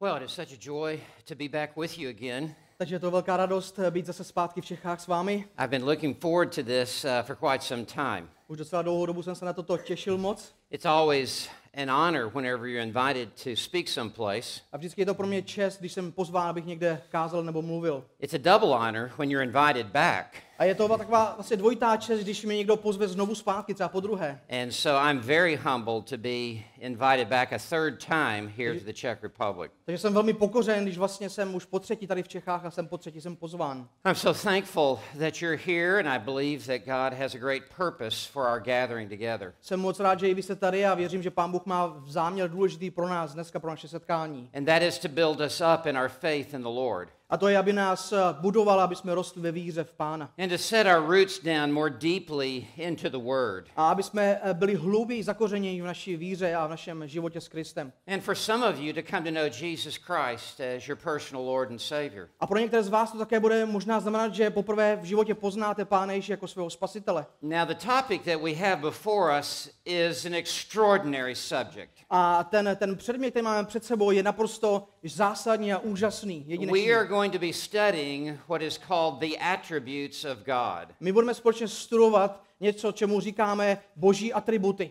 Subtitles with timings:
[0.00, 2.54] Well, it is such a joy to be back with you again.
[2.76, 5.44] Takže je to velká radost eh, být zase zpátky v Čechách s vámi.
[5.58, 8.28] I've been looking forward to this uh, for quite some time.
[8.48, 10.54] Už docela dlouhou dobu jsem se na toto těšil moc.
[10.70, 14.60] It's always an honor whenever you're invited to speak someplace.
[14.72, 18.04] A vždycky je to pro mě čest, když jsem pozván, abych někde kázal nebo mluvil.
[18.20, 20.47] It's a double honor when you're invited back.
[20.58, 24.00] A je to taková vlastně dvojitá čest, když mě někdo pozve znovu zpátky, třeba po
[24.00, 24.40] druhé.
[24.62, 28.92] And so I'm very humbled to be invited back a third time here to the
[28.92, 29.72] Czech Republic.
[29.84, 32.86] Takže jsem velmi pokořen, když vlastně jsem už po třetí tady v Čechách a jsem
[32.86, 33.88] po třetí jsem pozván.
[34.06, 38.30] I'm so thankful that you're here, and I believe that God has a great purpose
[38.32, 39.54] for our gathering together.
[39.60, 42.50] Jsem moc rád, že i vy jste tady a věřím, že Pán Bůh má záměr
[42.50, 44.50] důležitý pro nás dneska, pro naše setkání.
[44.54, 47.17] And that is to build us up in our faith in the Lord.
[47.30, 50.30] A to je, aby nás eh, budoval, aby jsme rostli ve víře v Pána.
[50.38, 53.66] And to set our roots down more deeply into the Word.
[53.76, 57.48] A aby jsme eh, byli hlouběji zakořeněni v naší víře a v našem životě s
[57.48, 57.92] Kristem.
[58.06, 61.70] And for some of you to come to know Jesus Christ as your personal Lord
[61.70, 62.28] and Savior.
[62.40, 65.84] A pro některé z vás to také bude možná znamenat, že poprvé v životě poznáte
[65.84, 67.26] Pána Ježíše jako svého spasitele.
[67.42, 71.92] Now, the topic that we have before us is an extraordinary subject.
[72.10, 76.80] A ten, ten předmět, který máme před sebou, je naprosto zásadní a úžasný, jedinečný.
[77.18, 80.94] Going to be studying what is called the attributes of God.
[81.00, 84.90] My budeme společně studovat něco, čemu říkáme boží atributy.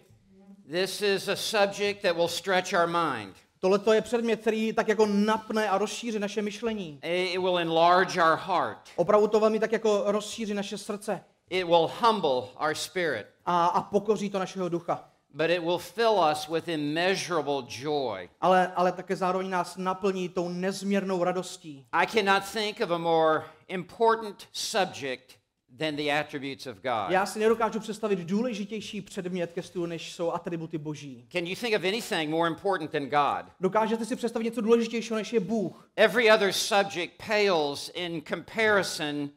[0.72, 3.36] This is a subject that will stretch our mind.
[3.60, 7.00] Tohle je předmět, který tak jako napne a rozšíří naše myšlení.
[7.04, 8.90] It will enlarge our heart.
[8.96, 13.26] Opravdu to velmi tak jako rozšíří naše srdce It will humble our spirit.
[13.46, 15.07] a, a pokoří to našeho ducha.
[15.34, 18.30] But it will fill us with immeasurable joy.
[18.42, 21.86] Ale, ale také zároveň nás naplní tou nezměrnou radostí.
[21.92, 25.38] I cannot think of a more important subject
[25.78, 27.10] than the attributes of God.
[27.10, 31.28] Já si nedokážu představit důležitější předmět ke studiu, než jsou atributy boží.
[31.32, 33.52] Can you think of anything more important than God?
[33.60, 35.90] Dokážete si představit něco důležitějšího, než je Bůh?
[35.96, 39.30] Every other subject pales in comparison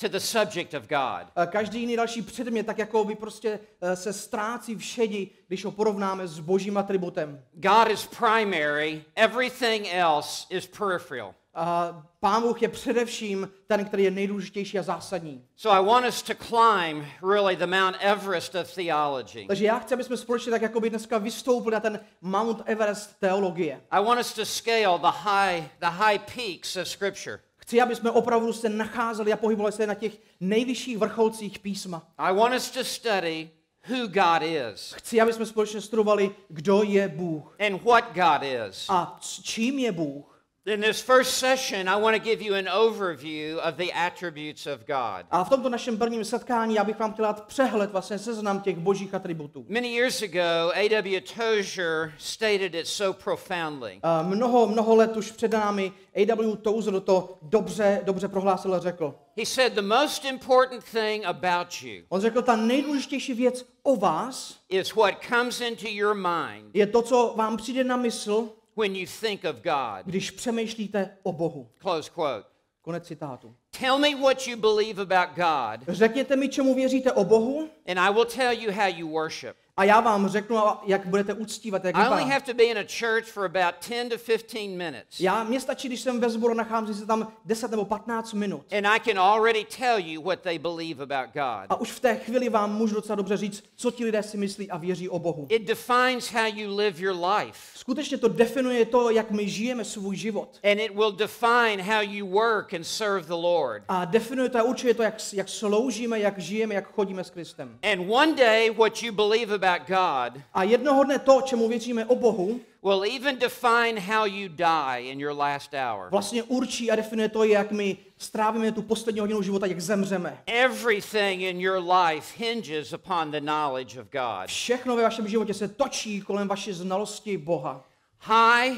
[0.00, 1.26] to the subject of God.
[1.36, 5.64] A Každý jiný další předmět tak jako by prostě eh, se ztrácí v šedi, když
[5.64, 7.42] ho porovnáme s božím atributem.
[7.52, 11.34] God is primary, everything else is peripheral.
[11.54, 15.44] A Pán Bůh je především ten, který je nejdůležitější a zásadní.
[15.56, 19.46] So I want us to climb really the Mount Everest of theology.
[19.46, 23.20] Takže já chci, aby jsme společně tak jako by dneska vystoupili na ten Mount Everest
[23.20, 23.80] teologie.
[23.90, 27.40] I want us to scale the high the high peaks of scripture.
[27.64, 32.06] Chci, aby jsme opravdu se nacházeli a pohybovali se na těch nejvyšších vrcholcích písma.
[32.18, 33.50] I want us to study
[33.88, 38.86] who God is Chci, aby jsme společně studovali, kdo je Bůh and what God is.
[38.88, 40.33] a čím je Bůh.
[40.66, 44.86] In this first session, I want to give you an overview of the attributes of
[44.86, 45.26] God.
[45.30, 48.78] A v tomto našem prvním setkání já bych vám chtěl dát přehled, vlastně seznam těch
[48.78, 49.66] božích atributů.
[49.68, 51.20] Many years ago, A.W.
[51.20, 54.00] Tozier stated it so profoundly.
[54.02, 56.56] A mnoho, mnoho let už před námi A.W.
[56.56, 59.14] Tozer to dobře, dobře prohlásil a řekl.
[59.36, 64.56] He said, The most important thing about you On řekl, ta nejdůležitější věc o vás
[64.68, 69.06] is what comes into your mind je to, co vám přijde na mysl, when you
[69.20, 70.04] think of God.
[70.06, 71.68] když přemýšlíte o Bohu.
[71.80, 72.44] Close quote.
[72.82, 73.54] Konec citátu.
[73.80, 78.12] Tell me what you believe about God, Řekněte mi, čemu věříte o Bohu and I
[78.12, 79.56] will tell you how you worship.
[79.76, 82.82] A já vám řeknu, jak budete uctívat, jak I only have to be in a
[82.98, 86.94] church for about 10 to 15 minutes, Já, mě stačí, když jsem ve sboru, nacházím
[86.94, 88.72] se tam 10 nebo 15 minut.
[88.72, 91.66] and I can already tell you what they believe about God.
[91.68, 94.70] A už v té chvíli vám můžu docela dobře říct, co ti lidé si myslí
[94.70, 95.46] a věří o Bohu.
[95.50, 100.16] It defines how you live your life, Skutečně to definuje to, jak my žijeme svůj
[100.16, 100.58] život.
[100.62, 103.82] and it will define how you work and serve the Lord.
[103.88, 107.78] A definuje to a určuje to, jak, jak sloužíme, jak žijeme, jak chodíme s Kristem.
[107.92, 112.14] And one day, what you believe about God A jednoho dne to, čemu věříme o
[112.14, 116.10] Bohu, will even define how you die in your last hour.
[116.10, 120.42] vlastně určí a definuje to, jak my strávíme tu poslední hodinu života, jak zemřeme.
[120.46, 124.46] Everything in your life hinges upon the knowledge of God.
[124.46, 127.84] Všechno ve vašem životě se točí kolem vaší znalosti Boha.
[128.20, 128.76] High,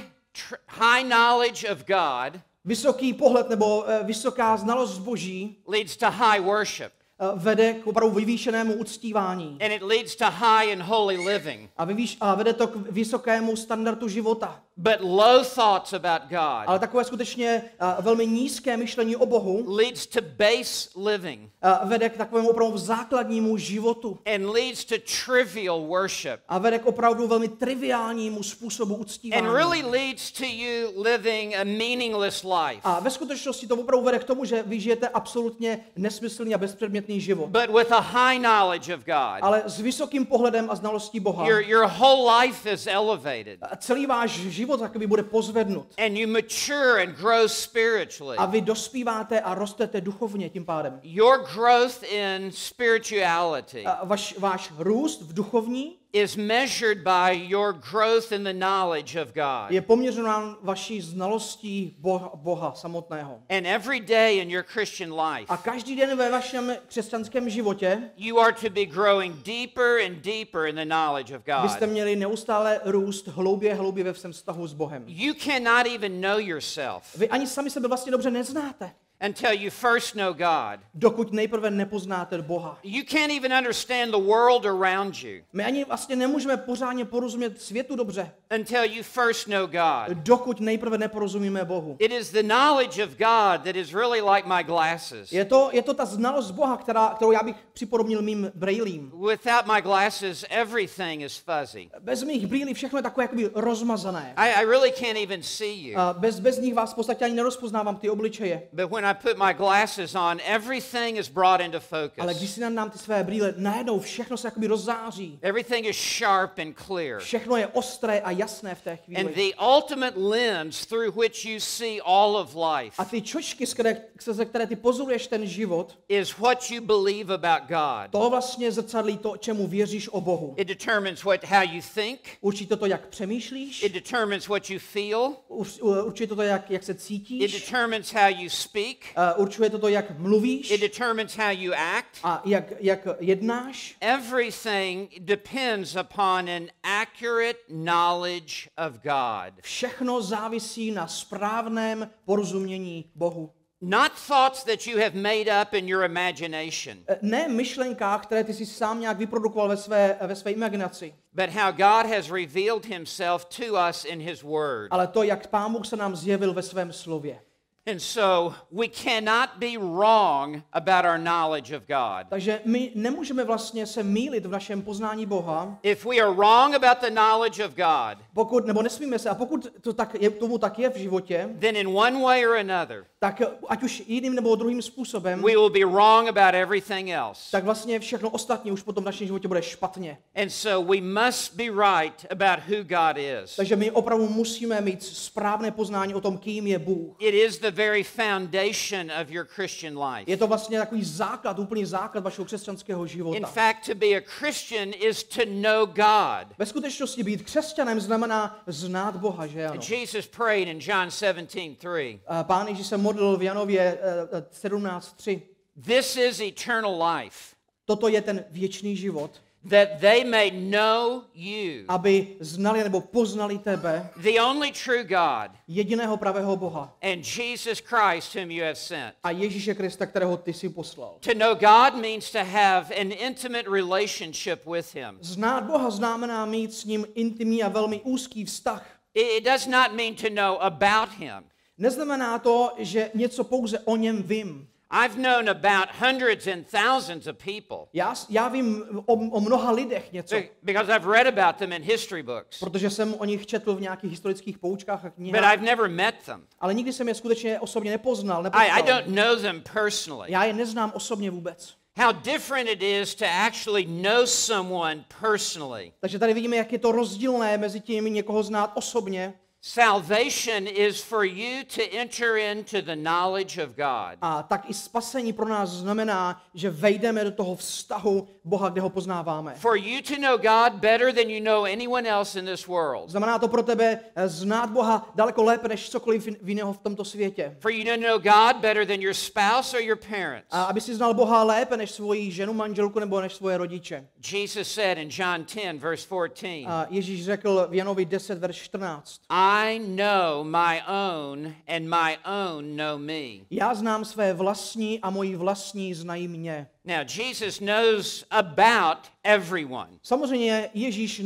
[0.69, 6.93] high knowledge of God Vysoký pohled nebo eh, vysoká znalost Boží leads to high worship,
[7.35, 9.59] vede k opravdu vyvýšenému uctívání.
[9.61, 11.71] and it leads to high and holy living.
[11.77, 14.63] A, vyvýš, a vede to k vysokému standardu života.
[14.79, 20.07] But low thoughts about God Ale takové skutečně eh, velmi nízké myšlení o Bohu leads
[20.07, 24.19] to base living eh, vede k takovému opravdu základnímu životu.
[24.35, 24.95] and leads to
[25.27, 29.47] trivial worship A vede k opravdu velmi triviálnímu způsobu uctívání.
[29.47, 32.81] and really leads to you living a meaningless life.
[32.85, 37.21] A ve skutečnosti to opravdu vede k tomu, že vy žijete absolutně nesmyslný a bezpředmětný
[37.21, 37.47] život.
[37.49, 41.61] But with a high knowledge of God, Ale s vysokým pohledem a znalostí Boha your,
[41.61, 43.59] your whole life is elevated.
[43.79, 45.87] celý váš život život jakoby bude pozvednut.
[45.99, 48.37] and you mature and grow spiritually.
[48.39, 51.01] A vy dospíváte a rostete duchovně tím pádem.
[51.03, 58.33] Your growth in spirituality A vaš, váš růst v duchovní is measured by your growth
[58.33, 59.71] in the knowledge of God.
[59.71, 63.43] je poměřován vaší znalostí Boha, Boha samotného.
[63.51, 68.39] And every day in your Christian life, A každý den ve vašem křesťanském životě you
[68.39, 71.91] are to be growing deeper and deeper in the knowledge of byste God.
[71.93, 75.05] měli neustále růst hloubě, hloubě ve svém vztahu s Bohem.
[75.07, 78.91] You cannot even know yourself Vy ani sami sebe vlastně dobře neznáte,
[79.21, 80.81] until you first know God.
[80.95, 82.79] dokud nejprve nepoznáte Boha.
[82.83, 87.97] You can't even understand the world around you My ani vlastně nemůžeme pořádně porozumět světu
[87.97, 90.17] dobře, until you first know God.
[90.17, 91.97] dokud nejprve neporozumíme Bohu.
[91.99, 95.33] It is the knowledge of God that is really like my glasses.
[95.33, 99.13] Je to, je to ta znalost Boha, která, kterou já bych připodobnil mým brýlím.
[99.29, 101.91] Without my glasses, everything is fuzzy.
[102.01, 104.33] Bez mých brýlí všechno je takové jakoby rozmazané.
[104.37, 105.99] I, I really can't even see you.
[105.99, 108.63] A bez, bez nich vás v podstatě ani nerozpoznávám ty obličeje.
[108.73, 111.81] But when I put my glasses on, everything is brought into
[112.19, 112.55] Ale když focus.
[112.55, 115.39] si nám ty své brýle, najednou všechno se jakoby rozzáří.
[115.43, 117.21] Everything is sharp and clear.
[117.21, 119.35] Všechno je ostré a jasné v té And chvíli.
[119.35, 124.67] the ultimate lens through which you see all of life A ty čočky, skrze které
[124.67, 128.11] ty pozoruješ ten život, is what you believe about God.
[128.11, 130.55] to vlastně zrcadlí to, čemu věříš o Bohu.
[130.57, 132.21] It determines what how you think.
[132.41, 135.37] Určí to to, jak přemýšlíš, It determines what you feel.
[135.49, 138.96] ur- určuje to to, jak, jak se It cítíš, determines how you speak.
[139.17, 142.21] A určuje to to, jak mluvíš It determines how you act.
[142.23, 143.97] a jak, jak jednáš.
[144.01, 149.61] Everything depends upon an accurate knowledge of God.
[149.63, 153.53] Všechno závisí na správném porozumění Bohu.
[153.81, 158.55] Not thoughts that you have made up in your imagination, E, Ne myšlenkách, které ty
[158.55, 163.45] si sám nějak vyprodukoval ve své, ve své imaginaci, but how God has revealed himself
[163.45, 164.89] to us in his word.
[164.91, 167.41] ale to, jak Pán Bůh se nám zjevil ve svém slově.
[167.89, 172.27] And so we cannot be wrong about our knowledge of God.
[172.29, 177.01] Takže my nemůžeme vlastně se mýlit v našem poznání Boha, If we are wrong about
[177.01, 180.79] the knowledge of God, pokud, nebo nesmíme se, a pokud to tak je, tomu tak
[180.79, 184.83] je v životě, then in one way or another, tak ať už jiným nebo druhým
[184.83, 187.41] způsobem, we will be wrong about everything else.
[187.51, 190.19] tak vlastně všechno ostatní už potom v našem životě bude špatně.
[190.35, 193.57] And so we must be right about who God is.
[193.57, 197.17] Takže my opravdu musíme mít správné poznání o tom, kým je Bůh.
[197.19, 200.31] It is the very foundation of your Christian life.
[200.31, 203.47] Je to vlastně takový základ, úplný základ vašeho křesťanského In života.
[203.47, 206.57] fact, to be a Christian is to know God.
[206.59, 209.81] Ve skutečnosti být křesťanem znamená znát Boha, že ano?
[209.89, 212.21] Jesus prayed in John 17:3.
[212.27, 215.41] A Pán Ježíš se modlil v Janově eh, eh, 17.3.
[215.87, 222.37] This is eternal life, Toto je ten věčný život, that they may know you, aby
[222.41, 228.51] znali nebo poznali tebe, the only true God, jediného pravého Boha and Jesus Christ whom
[228.51, 229.15] you have sent.
[229.23, 231.17] a Ježíše Krista, kterého ty si poslal.
[231.21, 235.19] To know God means to have an intimate relationship with him.
[235.21, 238.87] Znát Boha znamená mít s ním intimní a velmi úzký vztah.
[239.15, 241.45] It it does not mean to know about him.
[241.79, 244.69] Neznamená to, že něco pouze o něm vím.
[244.91, 250.13] I've known about hundreds and thousands of people Já, já vím o, o mnoha lidech
[250.13, 253.75] něco, be- because I've read about them in history books, protože jsem o nich četl
[253.75, 256.47] v nějakých historických poučkách a but knihách, I've never met them.
[256.61, 259.03] ale nikdy jsem je skutečně osobně nepoznal, I, I nepoznal.
[259.03, 260.33] don't know them personally.
[260.33, 261.75] Já je neznám osobně vůbec.
[261.99, 265.93] How different it is to actually know someone personally.
[266.01, 269.35] Takže tady vidíme, jak je to rozdílné mezi tím někoho znát osobně
[269.67, 274.19] Salvation is for you to enter into the knowledge of God.
[274.23, 278.91] a tak i spasení pro nás znamená, že vejdeme do toho vztahu Boha, kde ho
[278.91, 279.55] poznáváme.
[279.55, 283.11] For you to know God better than you know anyone else in this world.
[283.11, 287.05] Znamená to pro tebe eh, znát Boha daleko lépe než cokoliv jin- jiného v tomto
[287.05, 287.57] světě.
[287.61, 290.47] For you to know God better than your spouse or your parents.
[290.51, 294.07] A aby si znal Boha lépe než svoji ženu, manželku nebo než svoje rodiče.
[294.33, 299.21] Jesus said in John 10, verse 14, A Ježíš řekl v Janovi 10, verš 14.
[299.31, 303.45] I know my own, and my own know me.
[303.51, 306.67] Já znám své vlastní a moji vlastní znají mě.
[306.87, 311.23] Now, Jesus knows about everyone, Samozřejmě Ježíš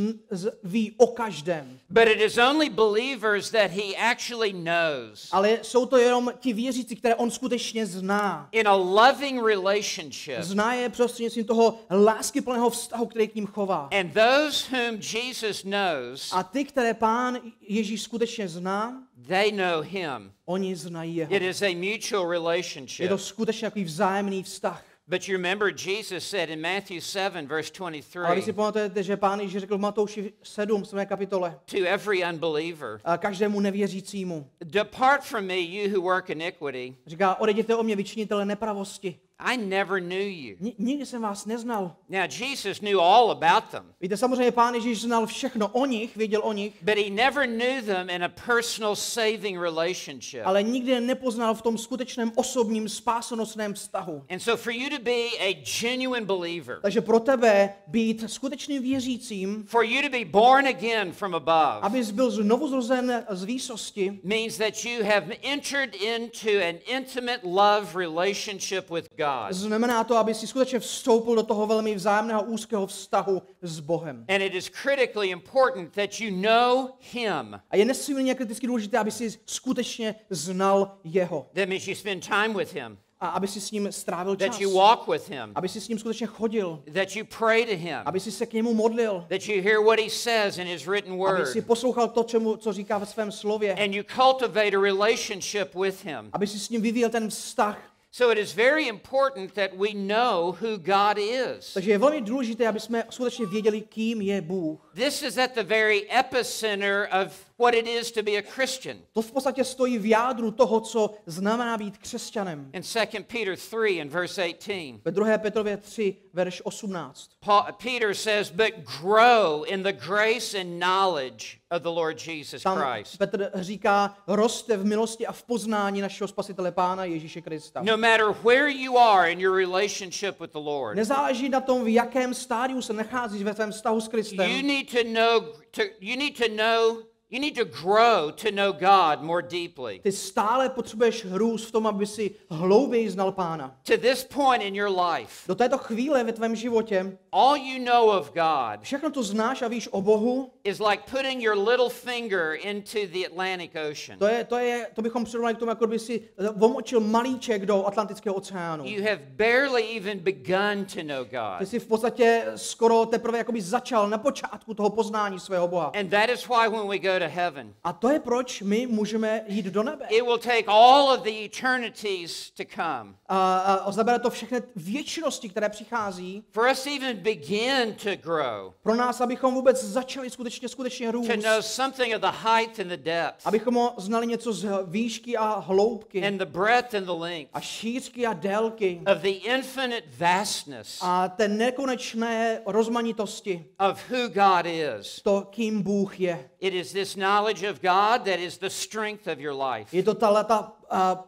[0.64, 5.28] ví o každém, but it is only believers that he actually knows.
[5.32, 8.48] ale jsou to jenom ti věřící, které on skutečně zná.
[8.52, 13.88] In a loving relationship, Zná je prostřednictvím toho láskyplného vztahu, který k ním chová.
[14.00, 20.32] and those whom Jesus knows, A ty, které pán Ježíš skutečně zná, they know him.
[20.44, 21.34] oni znají jeho.
[21.34, 23.08] It is a mutual Je relationship.
[23.08, 24.84] to skutečně takový vzájemný vztah.
[25.10, 29.16] But you remember Jesus said in Matthew 7, verse Ale vy si 23, pamatujete, že
[29.16, 31.06] pán Ježíš řekl v Matouši 7, 7.
[31.06, 34.50] kapitole, to every unbeliever, a každému nevěřícímu.
[34.64, 36.94] Depart from me, you who work iniquity.
[37.06, 39.18] Říká, odejděte o mě, vyčinitele nepravosti.
[39.42, 40.56] I never knew you.
[40.60, 41.96] Ni- nikdy jsem vás neznal.
[42.08, 46.40] Now, Jesus knew all about them, Víte, samozřejmě pán Ježíš znal všechno o nich, věděl
[46.44, 50.40] o nich, but he never knew them in a personal saving relationship.
[50.44, 54.24] ale nikdy je nepoznal v tom skutečném osobním spásonosném vztahu.
[54.30, 59.64] And so, for you to be a genuine believer, Takže pro tebe být skutečným věřícím,
[59.68, 64.56] for you to be born again from above, abys byl znovu zrozen z výsosti, means
[64.56, 69.29] that you have entered into an intimate love relationship with God.
[69.50, 74.24] Znamená to, aby si skutečně vstoupil do toho velmi vzájemného úzkého vztahu s Bohem.
[74.28, 77.60] And it is critically important that you know Him.
[77.70, 81.46] A je nesmírně kriticky důležité, aby si skutečně znal jeho.
[81.54, 84.48] That means you spend time with Him, A aby si s ním strávil čas.
[84.50, 86.82] that you walk with Him, Aby si s ním skutečně chodil.
[86.94, 89.26] that you pray to Him, Aby si se k němu modlil.
[89.28, 92.56] that you hear what He says in His written Aby si word, poslouchal to, čemu,
[92.56, 93.74] co říká ve svém slově.
[93.74, 96.30] and you cultivate a relationship with Him.
[96.32, 97.78] Aby si s ním vyvíjel ten vztah.
[98.12, 101.74] So it is very important that we know who God is.
[101.74, 104.89] Takže je velmi důležité, aby jsme skutečně věděli, kým je Bůh.
[104.94, 108.96] This is at the very epicenter of what it is to be a Christian.
[109.12, 112.70] To v podstatě stojí v jádru toho, co znamená být křesťanem.
[112.72, 115.38] In 2 Peter 3 and verse 18, Ve 2.
[115.38, 117.30] Petrově 3, verš 18.
[117.44, 122.78] Paul, Peter says, But grow in the grace and knowledge of the Lord Jesus Tam
[122.78, 123.18] Christ.
[123.18, 127.82] Petr říká, roste v milosti a v poznání našeho spasitele Pána Ježíše Krista.
[127.82, 131.88] No matter where you are in your relationship with the Lord, Nezáleží na tom, v
[131.88, 134.66] jakém stádiu se nacházíš ve tvém vztahu s you Kristem.
[134.66, 139.22] need to know to, you need to know you need to grow to know God
[139.22, 140.00] more deeply.
[140.02, 143.76] Ty stále potřebuješ růst v tom, aby si hlouběji znal Pána.
[143.82, 148.10] To this point in your life, Do této chvíle ve tvém životě all you know
[148.10, 152.52] of God všechno to znáš a víš o Bohu, is like putting your little finger
[152.62, 154.18] into the Atlantic Ocean.
[154.18, 157.86] to, je, to, je, to bychom přirovnali k tomu, jako by si vomočil malíček do
[157.86, 158.84] Atlantického oceánu.
[158.84, 161.68] You have barely even begun to know Ty God.
[161.68, 165.92] jsi v podstatě skoro teprve jakoby začal na počátku toho poznání svého Boha.
[166.00, 169.44] And that is why when we go to heaven, A to je proč my můžeme
[169.48, 170.06] jít do nebe.
[170.10, 175.48] it will take all of the eternities to come A, a zabere to všechny věčnosti,
[175.48, 181.10] které přichází, for us even begin to grow, pro nás, abychom vůbec začali skutečně, skutečně
[181.12, 181.28] růst.
[181.28, 185.36] to know something of the height and the depth, Abychom ho znali něco z výšky
[185.36, 190.02] a hloubky and the breadth and the length a šířky a délky of the infinite
[190.18, 195.20] vastness a té nekonečné rozmanitosti, of who God is.
[195.22, 196.50] to, kým Bůh je.
[196.60, 199.96] It is this knowledge of God that is the strength of your life.
[199.96, 200.72] Je to ta,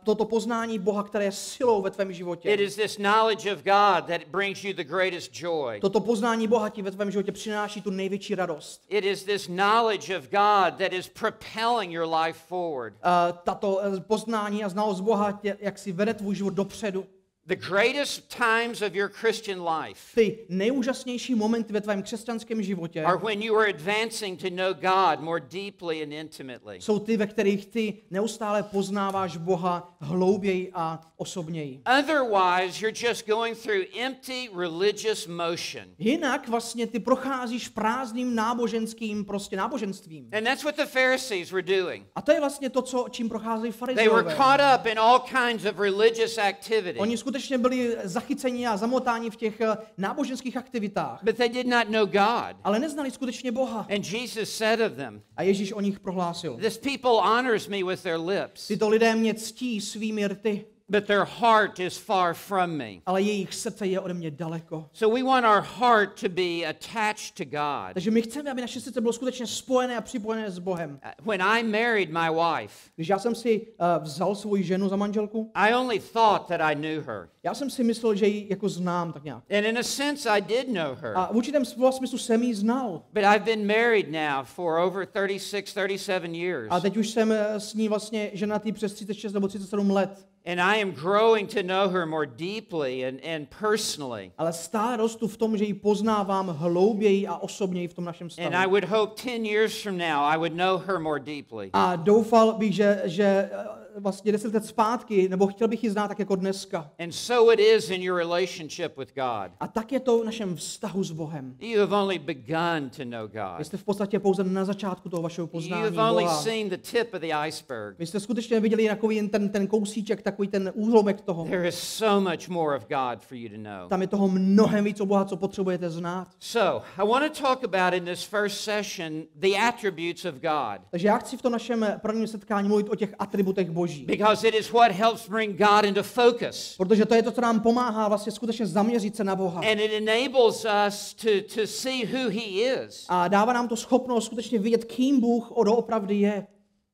[0.02, 2.50] toto poznání Boha, které je silou ve tvém životě.
[2.50, 5.81] It is this knowledge of God that brings you the greatest joy.
[5.81, 8.85] Toto poznání Boha ti ve tvém životě přináší tu největší radost.
[8.88, 12.95] It is this knowledge of God that is propelling your life forward.
[13.02, 17.04] A tato eh, poznání a znalost Boha tě, jak si vede tvůj život dopředu.
[17.46, 23.16] The greatest times of your Christian life Ty nejúžasnější momenty ve tvém křesťanském životě are
[23.16, 26.80] when you are advancing to know God more deeply and intimately.
[26.80, 31.80] jsou ty, ve kterých ty neustále poznáváš Boha hlouběji a osobněji.
[31.99, 35.84] Otherwise, you're just going through empty religious motion.
[35.99, 40.28] Jinak vlastně ty procházíš prázdným náboženským prostě náboženstvím.
[40.32, 42.06] And that's what the Pharisees were doing.
[42.14, 44.37] A to je vlastně to, co, čím procházejí They were farizeové.
[44.37, 49.36] caught up in all kinds of religious activity, Oni skutečně byli zachyceni a zamotáni v
[49.36, 52.56] těch eh, náboženských aktivitách, but they did not know God.
[52.64, 53.86] ale neznali skutečně Boha.
[53.94, 56.56] And Jesus said of them, A Ježíš o nich prohlásil.
[56.56, 61.25] This people honors me with their lips, Tyto lidé mě ctí svými rty, but their
[61.25, 62.90] heart is far from me.
[63.06, 64.88] ale jejich srdce je ode mě daleko.
[64.92, 67.94] So we want our heart to be attached to God.
[67.94, 70.90] Takže my chceme, aby naše srdce bylo skutečně spojené a připojené s Bohem.
[71.20, 74.96] Uh, When I married my wife, Když já jsem si uh, vzal svoji ženu za
[74.96, 77.28] manželku, I only thought that I knew her.
[77.42, 79.44] já jsem si myslel, že ji jako znám tak nějak.
[79.58, 81.12] And in a sense, I did know her.
[81.16, 83.02] A v určitém slova smyslu jsem ji znal.
[83.12, 86.68] But I've been married now for over 36, 37 years.
[86.70, 90.26] A teď už jsem eh, s ní vlastně ženatý přes 36 nebo 37 let.
[90.44, 94.32] And I am growing to know her more deeply and, and personally.
[94.38, 98.54] Ale stále rostu v tom, že ji poznávám hlouběji a osobněji v tom našem And
[98.54, 98.70] I vztahu.
[98.70, 101.70] would hope 10 years from now I would know her more deeply.
[101.72, 103.50] A doufal bych, že, že
[103.99, 106.90] vlastně 10 let zpátky, nebo chtěl bych ji znát tak jako dneska.
[106.99, 109.52] And so it is in your relationship with God.
[109.61, 111.56] A tak je to v našem vztahu s Bohem.
[111.61, 113.66] You have only begun to know Vy God.
[113.66, 116.42] jste v podstatě pouze na začátku toho vašeho poznání You've only Boha.
[116.42, 117.99] seen the tip of the iceberg.
[117.99, 121.44] Vy jste skutečně viděli takový jen ten, ten kousíček, takový ten úhlomek toho.
[121.44, 123.88] There is so much more of God for you to know.
[123.88, 126.28] Tam je toho mnohem víc o Boha, co potřebujete znát.
[126.38, 131.08] So, I want to talk about in this first session the attributes of God Takže
[131.08, 134.04] já chci v tom našem prvním setkání mluvit o těch atributech Boží.
[134.06, 136.74] because it is what helps bring God into focus.
[136.76, 139.60] Protože to je to, co nám pomáhá vlastně skutečně zaměřit se na Boha.
[139.60, 142.42] And it enables us to, to see who He
[142.86, 143.06] is.
[143.08, 146.46] A dává nám to schopnost skutečně vidět, kým Bůh doopravdy je.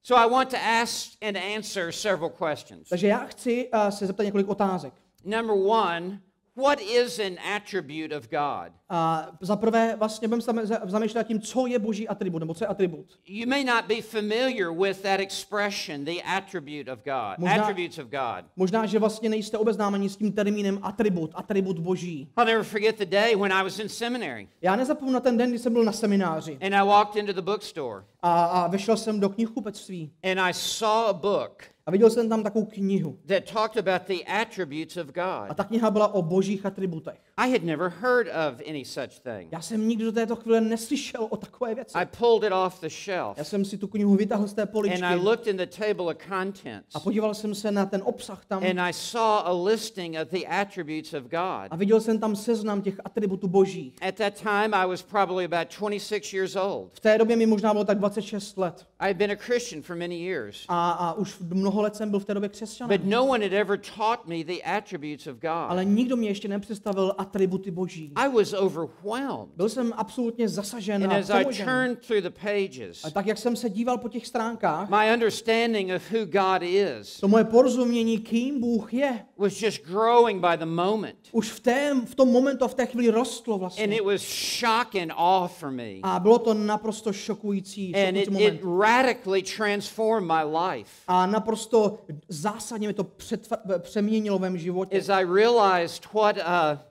[0.02, 2.88] So, I want to ask and answer several questions.
[2.88, 4.92] Takže já chci uh, se zeptat několik otázek.
[5.24, 6.20] Number one,
[6.58, 8.72] what is an attribute of God?
[8.90, 13.06] A za prvé vlastně budeme zamýšlet tím, co je boží atribut, nebo co je atribut.
[13.26, 18.06] You may not be familiar with that expression, the attribute of God, Možná- attributes of
[18.06, 18.44] God.
[18.56, 22.28] Možná, že vlastně nejste obeznámeni s tím termínem atribut, atribut boží.
[22.38, 25.50] I'll never forget the day when I was in seminary Já nezapomenu na ten den,
[25.50, 29.20] kdy jsem byl na semináři and I walked into the bookstore a, a vešel jsem
[29.20, 33.18] do knihkupectví and I saw a book a viděl jsem tam takovou knihu.
[33.26, 35.56] that talked about the attributes of A God.
[35.56, 37.20] ta kniha byla o božích atributech.
[37.40, 39.48] I had never heard of any such thing.
[39.52, 41.98] Já jsem nikdy do této chvíle neslyšel o takové věci.
[41.98, 45.02] I pulled it off the shelf Já jsem si tu knihu vytáhl z té poličky
[45.02, 48.44] and I looked in the table of contents a podíval jsem se na ten obsah
[48.44, 51.78] tam and I saw a listing of the attributes of a God.
[51.78, 53.94] viděl jsem tam seznam těch atributů božích.
[54.08, 56.90] At that time, I was probably about 26 years old.
[56.92, 59.96] V té době mi možná bylo tak 26 let I had been a Christian for
[59.96, 60.64] many years.
[60.68, 62.98] a, a už mnoho let jsem byl v té době křesťanem.
[62.98, 65.94] But no one had ever taught me the attributes of Ale God.
[65.94, 68.12] nikdo mě ještě nepředstavil atributy boží.
[68.16, 69.48] I was overwhelmed.
[69.56, 73.38] Byl jsem absolutně zasažen And a as I turned through the pages, A tak, jak
[73.38, 78.18] jsem se díval po těch stránkách, my understanding of who God is to moje porozumění,
[78.18, 81.16] kým Bůh je, was just growing by the moment.
[81.32, 83.84] už v, té, v tom momentu a v té chvíli rostlo And vlastně.
[83.96, 84.20] it was
[84.60, 85.92] shock and awe for me.
[86.02, 88.54] A bylo to naprosto šokující, And šokující it, moment.
[88.54, 94.98] it radically transformed my life A naprosto zásadně mi to přetva- přeměnilo v mém životě.
[94.98, 96.82] as I realized what a,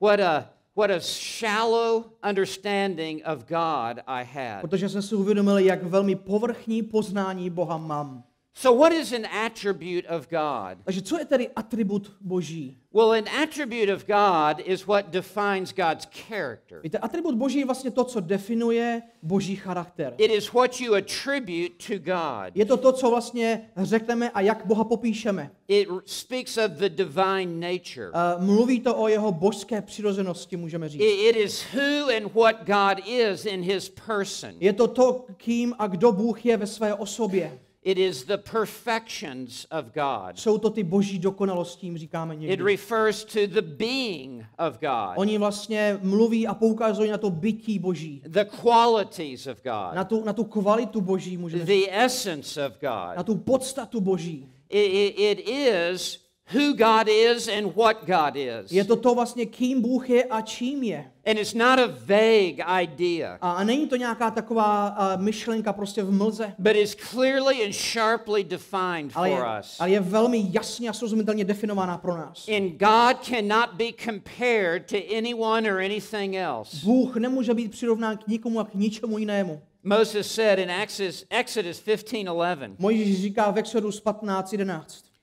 [0.00, 4.60] what a, what a shallow understanding of God I had.
[4.60, 8.24] Protože jsem si uvědomil, jak velmi povrchní poznání Boha mám.
[8.54, 10.78] So, what is an attribute of God?
[10.84, 12.76] Takže co je tedy atribut Boží?
[12.92, 16.80] Well, an attribute of God is what defines God's character.
[16.82, 20.14] Víte, atribut Boží je vlastně to, co definuje Boží charakter.
[20.18, 22.50] It is what you attribute to God.
[22.56, 25.50] Je to to, co vlastně řekneme a jak Boha popíšeme.
[25.68, 28.10] It speaks of the divine nature.
[28.10, 31.02] Uh, mluví to o jeho božské přirozenosti, můžeme říct.
[31.02, 34.50] I- It is who and what God is in his person.
[34.60, 37.58] Je to to, kým a kdo Bůh je ve své osobě.
[37.84, 40.38] It is the perfections of God.
[40.38, 42.64] Jsou to ty boží dokonalosti, jim říkáme It někdy.
[42.64, 48.22] refers to the being of God, Oni vlastně mluví a poukazují na to bytí boží.
[48.26, 51.86] the qualities of Na God, tu, na tu kvalitu boží, můžeme říct.
[51.86, 53.26] the essence of Na God.
[53.26, 54.48] tu podstatu boží.
[54.68, 56.18] It, it, it is
[56.54, 58.72] who God is and what God is.
[58.72, 61.10] Je to to vlastně, kým Bůh je a čím je.
[61.26, 66.02] And it's not a vague idea, A, a není to nějaká taková a, myšlenka prostě
[66.02, 69.76] v mlze, but is clearly and sharply defined ale je, for us.
[69.80, 72.48] ale je velmi jasně a srozumitelně definovaná pro nás.
[72.56, 76.76] And God cannot be compared to anyone or anything else.
[76.84, 79.60] Bůh nemůže být přirovnán k nikomu a k ničemu jinému.
[79.84, 84.80] Moses said in Exodus, Exodus 15:11, Mojžíš říká v Exodus 15.11.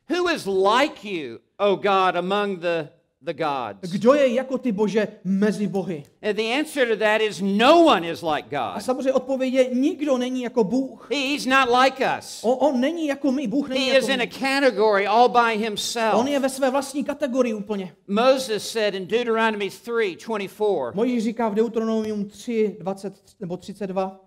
[0.10, 2.88] "Who is like you, O God, among the
[3.22, 6.04] the gods?" Kdo je jako ty Bože mezi bohy?
[6.22, 8.84] And the answer to that is no one is like A God.
[8.84, 11.08] samozřejmě odpověď je, nikdo není jako Bůh.
[11.12, 12.40] He- He's not like us.
[12.44, 14.28] On, on není jako my, Bůh není He jako is in a my.
[14.28, 16.14] category all by himself.
[16.16, 17.94] On je ve své vlastní kategorii úplně.
[18.08, 24.20] Moses said in Deuteronomy 3:24, Mojžíš říká v Deuteronomium 3, 20 nebo 32,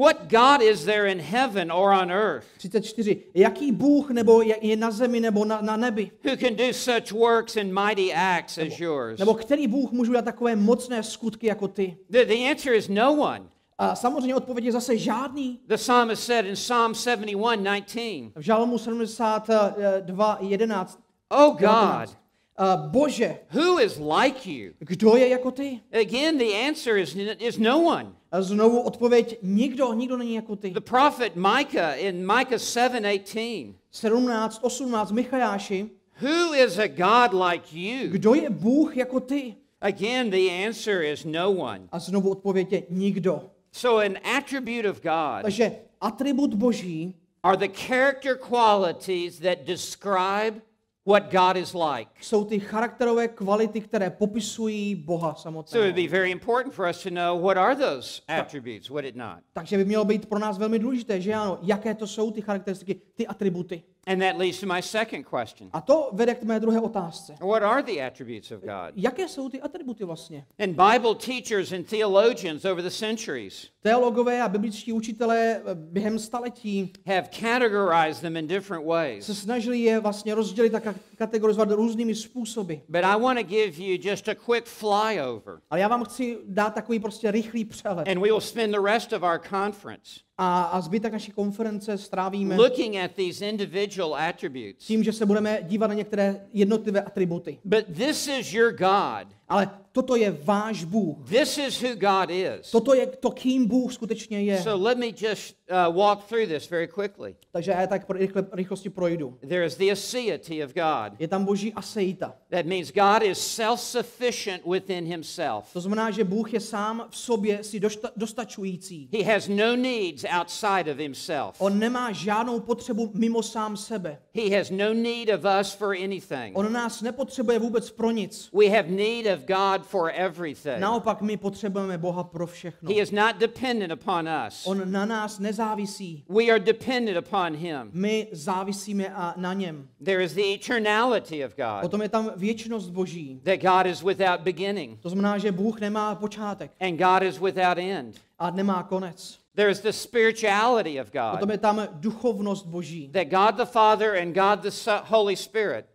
[0.00, 3.16] "What God is there in heaven or on earth 34.
[3.34, 6.10] Jaký Bůh nebo je, na zemi nebo na, na nebi?
[6.24, 10.24] who can do such works and mighty acts as yours?" Nebo který Bůh může udělat
[10.24, 11.96] takové mocné skutky jako ty?
[12.10, 13.42] The, the answer is no one.
[13.78, 15.60] A samozřejmě odpověď je zase žádný.
[15.66, 21.00] The psalmist said in Psalm 71:19, V Žalmu 72, 11.
[21.30, 22.16] "Oh God,
[22.56, 25.80] A Bože, who is like you?" kdo je jako ty?
[26.00, 28.19] Again, the answer is, is no one.
[28.32, 30.70] A znovu odpověď, nikdo, nikdo není jako ty.
[30.70, 35.90] The prophet Micah in Micah 7:18, 17, 18, Michajáši,
[36.22, 39.54] "Who is a God like you?" kdo je Bůh jako ty?
[39.80, 41.80] Again, the answer is no one.
[41.92, 43.50] A znovu odpověď je nikdo.
[43.72, 50.60] So an attribute of God Takže atribut Boží are the character qualities that describe
[51.06, 52.10] what God is like.
[52.20, 55.84] jsou ty charakterové kvality, které popisují Boha So it samotného.
[55.84, 59.38] would be very important for us to know what are those attributes, would it not?
[59.52, 62.94] Takže by mělo být pro nás velmi důležité, že ano, jaké to jsou ty charakteristiky,
[63.14, 63.82] ty atributy.
[64.06, 65.70] And that leads to my second question.
[65.72, 67.34] A to vede k mé druhé otázce.
[67.40, 68.92] What are the attributes of God?
[68.96, 70.44] Jaké jsou ty atributy vlastně?
[70.58, 76.92] And Bible teachers and theologians over the centuries Teologové a bibličtí učitelé eh, během staletí
[77.06, 79.26] have categorized them in different se ways.
[79.42, 82.74] snažili je vlastně rozdělit ka- kategorizovat různými způsoby.
[82.88, 86.74] But I want to give you just a quick flyover, Ale já vám chci dát
[86.74, 88.08] takový prostě rychlý přehled.
[88.08, 92.56] and we will spend the rest of our conference A, a zbytek naší konference strávíme
[92.56, 94.86] looking at these individual attributes.
[94.86, 97.58] tím, že se budeme dívat na některé jednotlivé atributy.
[97.64, 99.28] But this is your God.
[99.50, 101.28] Ale toto je váš Bůh.
[101.28, 102.70] This is who God is.
[102.70, 104.62] Toto je to, kým Bůh skutečně je.
[104.62, 107.36] So let me just uh, walk through this very quickly.
[107.52, 109.38] Takže já tak rychle, rychlosti projdu.
[109.48, 111.20] There is the aseity of God.
[111.20, 112.34] Je tam boží aseita.
[112.50, 115.72] That means God is self sufficient within himself.
[115.72, 119.08] To znamená, že Bůh je sám v sobě si dosta, dostačující.
[119.12, 121.54] He has no needs outside of himself.
[121.58, 124.18] On nemá žádnou potřebu mimo sám sebe.
[124.34, 126.58] He has no need of us for anything.
[126.58, 128.50] On nás nepotřebuje vůbec pro nic.
[128.52, 130.80] We have need of God for everything.
[130.80, 132.90] Naopak my potřebujeme Boha pro všechno.
[132.94, 134.66] He is not dependent upon us.
[134.66, 136.24] On na nás nezávisí.
[136.28, 137.90] We are dependent upon him.
[137.92, 139.88] My závisíme a na něm.
[140.04, 141.80] There is the eternality of God.
[141.80, 143.40] Potom je tam věčnost Boží.
[143.44, 147.78] That God is without beginning To znamená, že Bůh nemá počátek and God is without
[147.78, 148.20] end.
[148.38, 149.40] a nemá konec.
[149.54, 151.50] There is the spirituality of Potom God.
[151.50, 153.08] je tam duchovnost Boží.
[153.08, 154.70] That God the Father and God the
[155.04, 155.86] Holy Spirit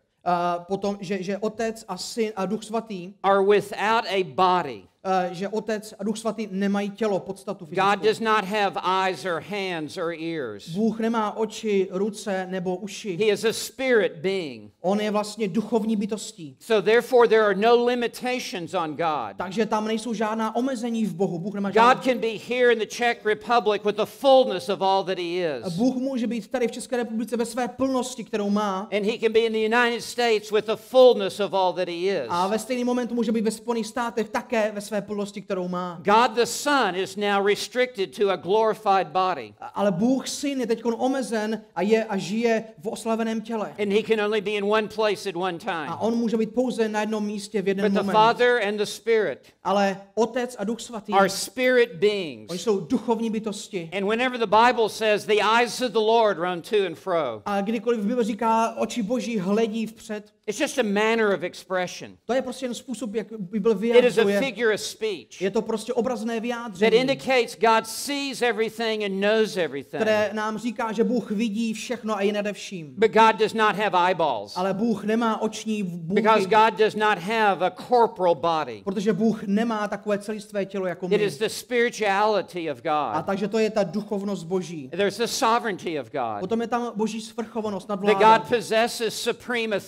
[0.65, 4.89] potom, že, že Otec a Syn a Duch Svatý, are without a body.
[5.05, 8.03] A že Otec a Duch Svatý nemají tělo, podstatu God fyzickou.
[8.07, 10.69] does not have eyes or hands or ears.
[10.69, 13.17] Bůh nemá oči, ruce nebo uši.
[13.17, 14.71] He is a spirit being.
[14.81, 16.55] On je vlastně duchovní bytostí.
[16.59, 19.37] So therefore there are no limitations on God.
[19.37, 21.39] Takže tam nejsou žádná omezení v Bohu.
[21.39, 22.03] Bůh nemá God žádná...
[22.03, 25.73] can be here in the Czech Republic with the fullness of all that he is.
[25.73, 28.89] Bůh může být tady v České republice ve své plnosti, kterou má.
[28.91, 31.95] And he can be in the United States with the fullness of all that he
[31.95, 32.27] is.
[32.29, 36.01] A ve stejný moment může být ve Spojených státech také ve své plnosti, kterou má.
[36.03, 39.53] God the Son is now restricted to a glorified body.
[39.73, 43.73] Ale Bůh syn je teď omezen a je a žije v oslaveném těle.
[43.81, 45.89] And he can only be in one place at one time.
[45.89, 48.13] A on může být pouze na jednom místě v jeden But the moment.
[48.13, 52.61] Father and the Spirit Ale Otec a Duch Svatý, are spirit oni beings.
[52.61, 53.89] jsou duchovní bytosti.
[53.97, 57.61] And whenever the Bible says the eyes of the Lord run to and fro, A
[57.61, 62.17] kdykoliv v Bible říká, oči Boží hledí vpřed, it's just a manner of expression.
[62.25, 64.39] to je prostě jen způsob, jak Bible It is a vyjadřuje.
[64.39, 69.57] figure of speech Je to prostě obrazné that vyjádření, indicates God sees everything and knows
[69.57, 70.01] everything.
[70.01, 72.93] které nám říká, že Bůh vidí všechno a je nade vším.
[72.97, 77.17] But God does not have eyeballs Ale Bůh nemá oční because bůhy, God does not
[77.17, 78.81] have a corporal body.
[78.83, 81.23] protože Bůh nemá takové celistvé tělo jako It my.
[81.23, 83.25] is the spirituality of A God.
[83.25, 84.89] takže to je ta duchovnost Boží.
[84.89, 86.39] There's the sovereignty of God.
[86.39, 88.43] Potom je tam Boží svrchovanost nad That God vládou.
[88.55, 89.79] possesses supreme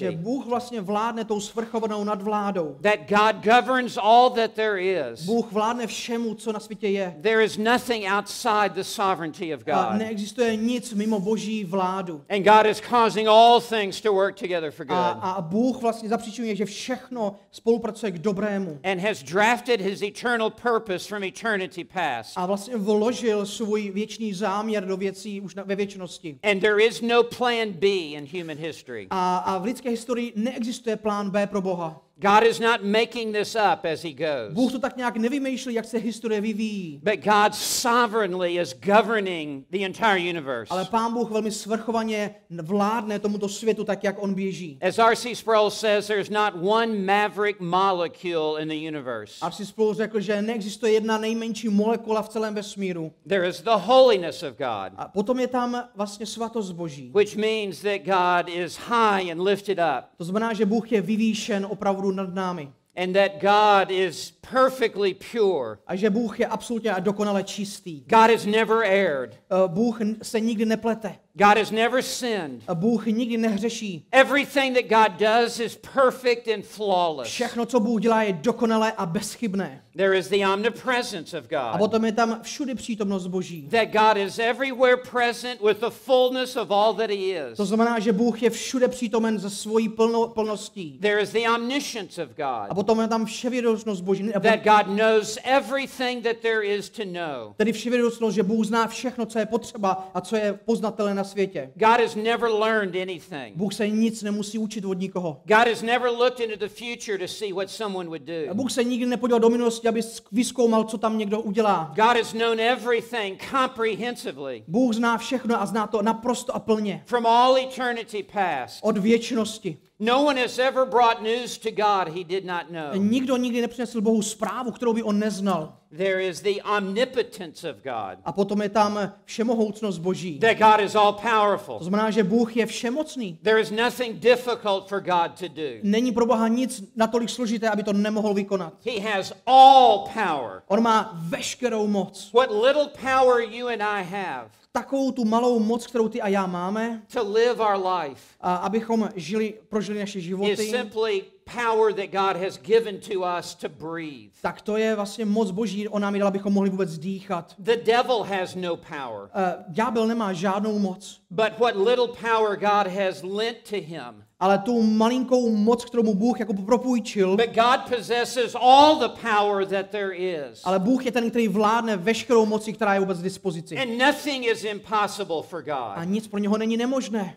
[0.00, 0.10] Že.
[0.16, 2.76] Bůh vlastně vládne tou svrchovanou nad vládou.
[2.80, 5.24] That God governs all that there is.
[5.24, 7.16] Bůh vládne všemu, co na světě je.
[7.22, 9.98] There is nothing outside the sovereignty of A God.
[9.98, 12.22] neexistuje nic mimo Boží vládu.
[12.28, 15.22] And God is causing all things to work together for A, good.
[15.22, 18.78] a Bůh vlastně zapříčuje, že všechno spolupracuje k dobrému.
[18.84, 22.32] And has drafted his eternal purpose from eternity past.
[22.36, 26.38] A vlastně vložil svůj věčný záměr do věcí už na, ve věčnosti.
[26.42, 29.06] And there is no plan B in human history.
[29.10, 32.09] A, a v lidské historii neexistuje plán B pro Boha.
[32.20, 34.10] God is not making this up as he
[34.52, 34.72] Bůh goes.
[34.72, 37.00] to tak nějak nevymýšlí, jak se historie vyvíjí.
[37.02, 40.70] But God sovereignly is governing the entire universe.
[40.70, 44.78] Ale Pán Bůh velmi svrchovaně vládne tomuto světu tak, jak on běží.
[44.88, 45.34] As R.C.
[45.34, 49.34] Sproul says, there's not one maverick molecule in the universe.
[49.50, 53.12] Si spolu řekl, že neexistuje jedna nejmenší molekula v celém vesmíru.
[53.28, 57.10] There is the holiness of God, A potom je tam vlastně svatost Boží.
[57.14, 61.66] which means that God is high and lifted up, To znamená, že Bůh je vyvýšen
[61.70, 62.72] opravdu nad námi.
[62.96, 65.78] and that God is perfectly pure.
[65.86, 68.00] A že Bůh je absolutně a dokonale čistý.
[68.00, 69.34] God has never erred.
[69.34, 71.14] Eh, Bůh se nikdy neplete.
[71.34, 72.62] God has never sinned.
[72.68, 74.06] A Bůh nikdy nehřeší.
[74.12, 77.28] Everything that God does is perfect and flawless.
[77.28, 79.82] Všechno, co Bůh dělá, je dokonalé a bezchybné.
[79.96, 81.78] There is the omnipresence of A God.
[81.78, 83.68] potom je tam všudy přítomnost Boží.
[83.70, 87.56] That God is everywhere present with the fullness of all that He is.
[87.56, 90.98] To znamená, že Bůh je všude přítomen ze svojí plno, plností.
[91.02, 92.74] There is the omniscience of A God.
[92.74, 94.32] potom je tam vševědostnost Boží.
[94.32, 97.54] That God knows everything that there is to know.
[97.56, 101.72] Tedy vševědostnost, že Bůh zná všechno, co je potřeba a co je poznatelné na světě.
[101.74, 103.56] God has never learned anything.
[103.56, 105.40] Bůh se nic nemusí učit od nikoho.
[105.44, 108.54] God has never looked into the future to see what someone would A do.
[108.54, 111.92] Bůh se nikdy nepodíval do minulosti, aby sk- vyzkoumal, co tam někdo udělá.
[111.96, 117.02] God has known everything comprehensively Bůh zná všechno a zná to naprosto a plně.
[117.06, 118.78] from all eternity past.
[118.82, 119.78] Od věčnosti.
[120.02, 122.94] No one has ever brought news to God he did not know.
[122.94, 125.72] Nikdo nikdy nepřinesl Bohu zprávu, kterou by on neznal.
[125.96, 128.18] There is the omnipotence of God.
[128.24, 130.38] A potom je tam všemohoucnost Boží.
[130.38, 131.78] That God is all To powerful.
[131.80, 133.38] znamená, že Bůh je všemocný.
[133.42, 135.68] There is nothing difficult for God to do.
[135.82, 138.72] Není pro Boha nic natolik složité, aby to nemohl vykonat.
[138.86, 140.62] He has all power.
[140.68, 142.30] On má veškerou moc.
[142.32, 146.46] What little power you and I have Takovou tu malou moc, kterou ty a já
[146.46, 152.10] máme, to live our life a abychom žili, prožili naše is životy, simply power that
[152.10, 154.30] God has given to us to breathe.
[154.42, 155.88] tak to je vlastně moc Boží.
[155.88, 157.54] On nám ji dal, abychom mohli vůbec dýchat.
[157.58, 162.86] The devil has no power, Uh, ďábel nemá žádnou moc, but what little power God
[162.92, 164.24] has lent to him.
[164.40, 169.66] Ale tu malinkou moc, kterou mu Bůh jako propůjčil, But God possesses all the power
[169.66, 170.60] that there is.
[170.64, 173.78] ale Bůh je ten, který vládne veškerou moci, která je vůbec k dispozici.
[173.78, 176.08] And nothing is impossible for A God.
[176.12, 177.36] nic pro něho není nemožné.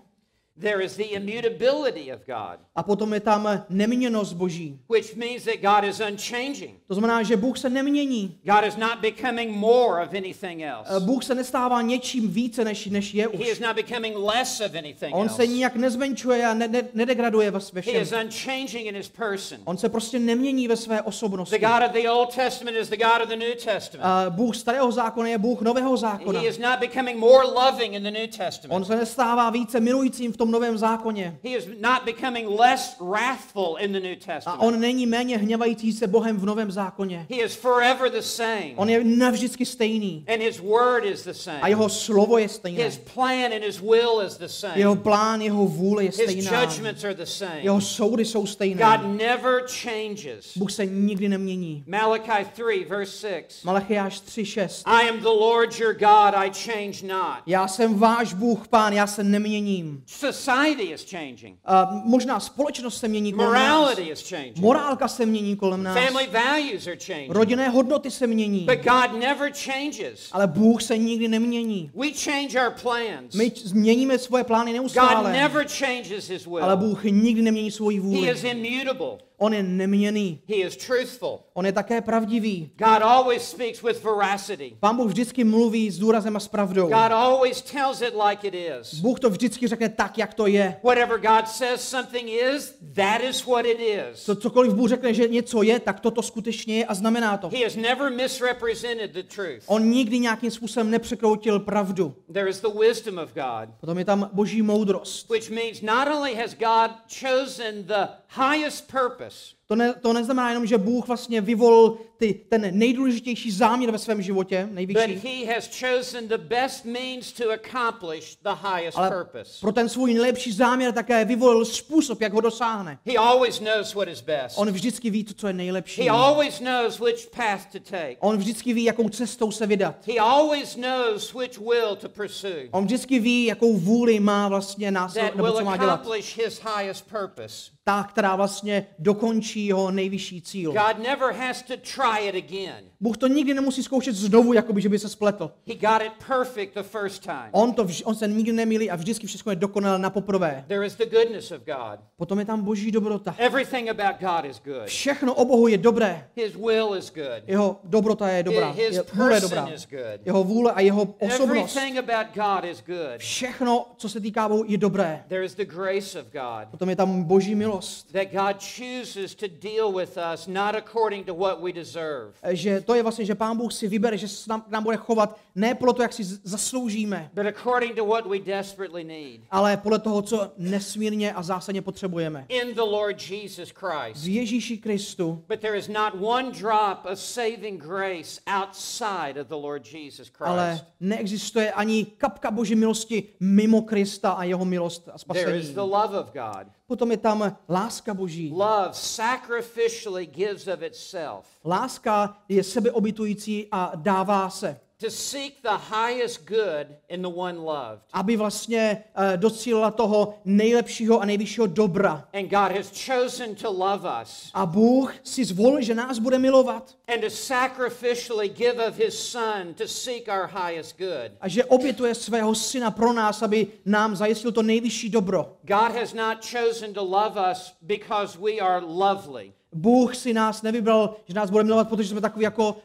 [0.61, 4.79] There is the immutability of God, A potom je tam neměněnost Boží.
[4.89, 6.75] which means that God is unchanging.
[6.87, 8.39] To znamená, že Bůh se nemění.
[8.43, 10.99] God is not becoming more of anything Eh, else.
[11.05, 13.47] Bůh se nestává něčím více, než, než je He už.
[13.47, 15.47] is not becoming less of anything On se else.
[15.47, 19.57] nijak nezmenšuje a ne, ne, nedegraduje ve, ve He is unchanging in his person.
[19.65, 21.59] On se prostě nemění ve své The osobnosti.
[21.59, 24.05] God of the Old Testament is the God of the New Testament.
[24.05, 26.39] A Bůh starého zákona je Bůh nového zákona.
[26.39, 28.87] He is not becoming more loving in the New On Testament.
[28.87, 31.37] se nestává více milujícím v tom novém zákoně.
[31.43, 34.63] He is not becoming less wrathful in the New A Testament.
[34.63, 37.25] on není méně hněvající se Bohem v novém zákoně.
[37.29, 38.71] He is forever the same.
[38.75, 40.25] On je navždycky stejný.
[40.33, 41.69] And his word is the A same.
[41.69, 42.83] jeho slovo je stejné.
[42.83, 45.03] His plan and his will is the Jeho same.
[45.03, 46.61] plán, jeho vůle je His stejná.
[46.61, 47.59] judgments are the same.
[47.61, 48.83] Jeho soudy jsou stejné.
[48.85, 50.57] God never changes.
[50.57, 51.83] Bůh se nikdy nemění.
[51.87, 53.63] Malachi 3, verse 6.
[53.63, 54.81] Malachiáš 3.6.
[54.85, 57.37] I am the Lord your God, I change not.
[57.45, 60.03] Já jsem váš Bůh, pán, já se neměním.
[60.33, 61.57] Society is changing.
[61.65, 63.69] A možná společnost se mění kolem nás.
[63.79, 64.57] Morality is changing.
[64.57, 65.97] Morálka se mění kolem nás.
[66.05, 67.31] Family values are changing.
[67.31, 68.59] Rodinné hodnoty se mění.
[68.59, 70.29] But God never changes.
[70.31, 71.91] Ale Bůh se nikdy nemění.
[71.95, 73.35] We change our plans.
[73.35, 75.31] My změníme svoje plány God neustále.
[75.31, 76.89] never changes his Ale will.
[76.89, 78.29] Bůh nikdy nemění svoji He vůli.
[78.29, 79.17] is immutable.
[79.37, 80.41] On je neměný.
[80.49, 81.39] He is truthful.
[81.53, 82.71] On je také pravdivý.
[82.77, 84.77] God always speaks with veracity.
[84.79, 86.83] Pán Bůh vždycky mluví s důrazem a s pravdou.
[86.87, 88.93] God always tells it like it is.
[88.93, 90.79] Bůh to vždycky řekne tak, jak to je.
[90.83, 94.23] Whatever God says something is, that is what it is.
[94.23, 97.49] Co, cokoliv Bůh řekne, že něco je, tak toto skutečně je a znamená to.
[97.49, 99.63] He has never misrepresented the truth.
[99.65, 102.15] On nikdy nějakým způsobem nepřekroutil pravdu.
[102.33, 105.29] There is the wisdom of God, Potom je tam boží moudrost.
[105.29, 106.91] which means not only has God
[107.21, 109.55] chosen the highest purpose, purpose.
[109.67, 114.21] To, ne, to neznamená jenom, že Bůh vlastně vyvolil ty, ten nejdůležitější záměr ve svém
[114.21, 119.61] životě, nejvyšší, he has chosen the best means to accomplish the highest ale purpose.
[119.61, 122.99] pro ten svůj nejlepší záměr také vyvolil způsob, jak ho dosáhne.
[123.05, 124.57] He always knows what is best.
[124.57, 126.01] On vždycky ví co je nejlepší.
[126.01, 128.15] He always knows which path to take.
[128.19, 129.95] On vždycky ví, jakou cestou se vydat.
[130.07, 135.35] He always knows which will to pursue On vždycky ví, jakou vůli má vlastně následovat,
[135.35, 135.93] nebo co má dělat.
[135.93, 137.71] accomplish his highest purpose.
[137.83, 140.71] Ta, která vlastně dokončí jeho nejvyšší cíl.
[140.73, 142.83] God never has to try it again.
[142.99, 145.51] Bůh to nikdy nemusí zkoušet znovu, jakoby, že by se spletl.
[145.67, 147.49] He got it perfect the first time.
[147.51, 150.65] On, to, vž- on se nikdy nemýlí a vždycky všechno je dokonalé na poprvé.
[150.67, 151.99] There is the goodness of God.
[152.15, 153.35] Potom je tam boží dobrota.
[153.37, 154.85] Everything about God is good.
[154.85, 156.27] Všechno o Bohu je dobré.
[156.35, 157.43] His will is good.
[157.47, 158.71] Jeho dobrota je dobrá.
[158.71, 159.69] His vůle je dobrá.
[159.73, 160.25] is good.
[160.25, 161.77] Jeho vůle a jeho osobnost.
[161.77, 163.17] Everything about God is good.
[163.17, 165.23] Všechno, co se týká Bohu, je dobré.
[165.27, 168.11] There is the grace of God Potom je tam boží milost.
[168.11, 172.95] that God chooses to deal with us not according to what we deserve, Že to
[172.95, 175.93] je vlastně, že Pán Bůh si vybere, že se nám, nám bude chovat ne podle
[175.93, 179.41] toho, jak si zasloužíme, but according to what we desperately need.
[179.51, 182.45] ale podle toho, co nesmírně a zásadně potřebujeme.
[182.49, 184.23] In the Lord Jesus Christ.
[184.23, 185.43] V Ježíši Kristu.
[185.47, 190.69] But there is not one drop of saving grace outside of the Lord Jesus Ale
[190.69, 190.85] Christ.
[190.99, 195.73] neexistuje ani kapka Boží milosti mimo Krista a jeho milost a There is spasení.
[195.73, 196.67] the love of God.
[196.87, 198.51] Potom je tam láska Boží.
[198.51, 201.45] Love sacrificially gives of itself.
[201.65, 208.01] Láska je sebeobitující a dává se, To seek the highest good in the one loved.
[208.13, 212.27] aby vlastně eh, docílila toho nejlepšího a nejvyššího dobra.
[212.33, 216.95] And God has chosen to love us A Bůh si zvolil, že nás bude milovat
[217.07, 221.31] and to sacrificially give of his son to seek our highest good.
[221.41, 225.57] a že obětuje svého syna pro nás, aby nám zajistil to nejvyšší dobro.
[225.63, 229.53] God has not chosen to love us because we are lovely.
[229.73, 232.77] Bůh si nás nevybral, že nás bude milovat, protože jsme takový jako,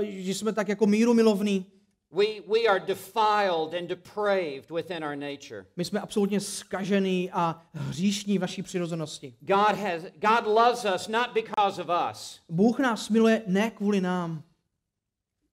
[0.00, 1.66] eh, že jsme tak jako míru milovní.
[2.10, 5.66] We, we are defiled and depraved within our nature.
[5.76, 9.34] My jsme absolutně skažený a hříšní v naší přirozenosti.
[9.40, 12.40] God, has, God loves us not because of us.
[12.48, 14.42] Bůh nás miluje ne kvůli nám.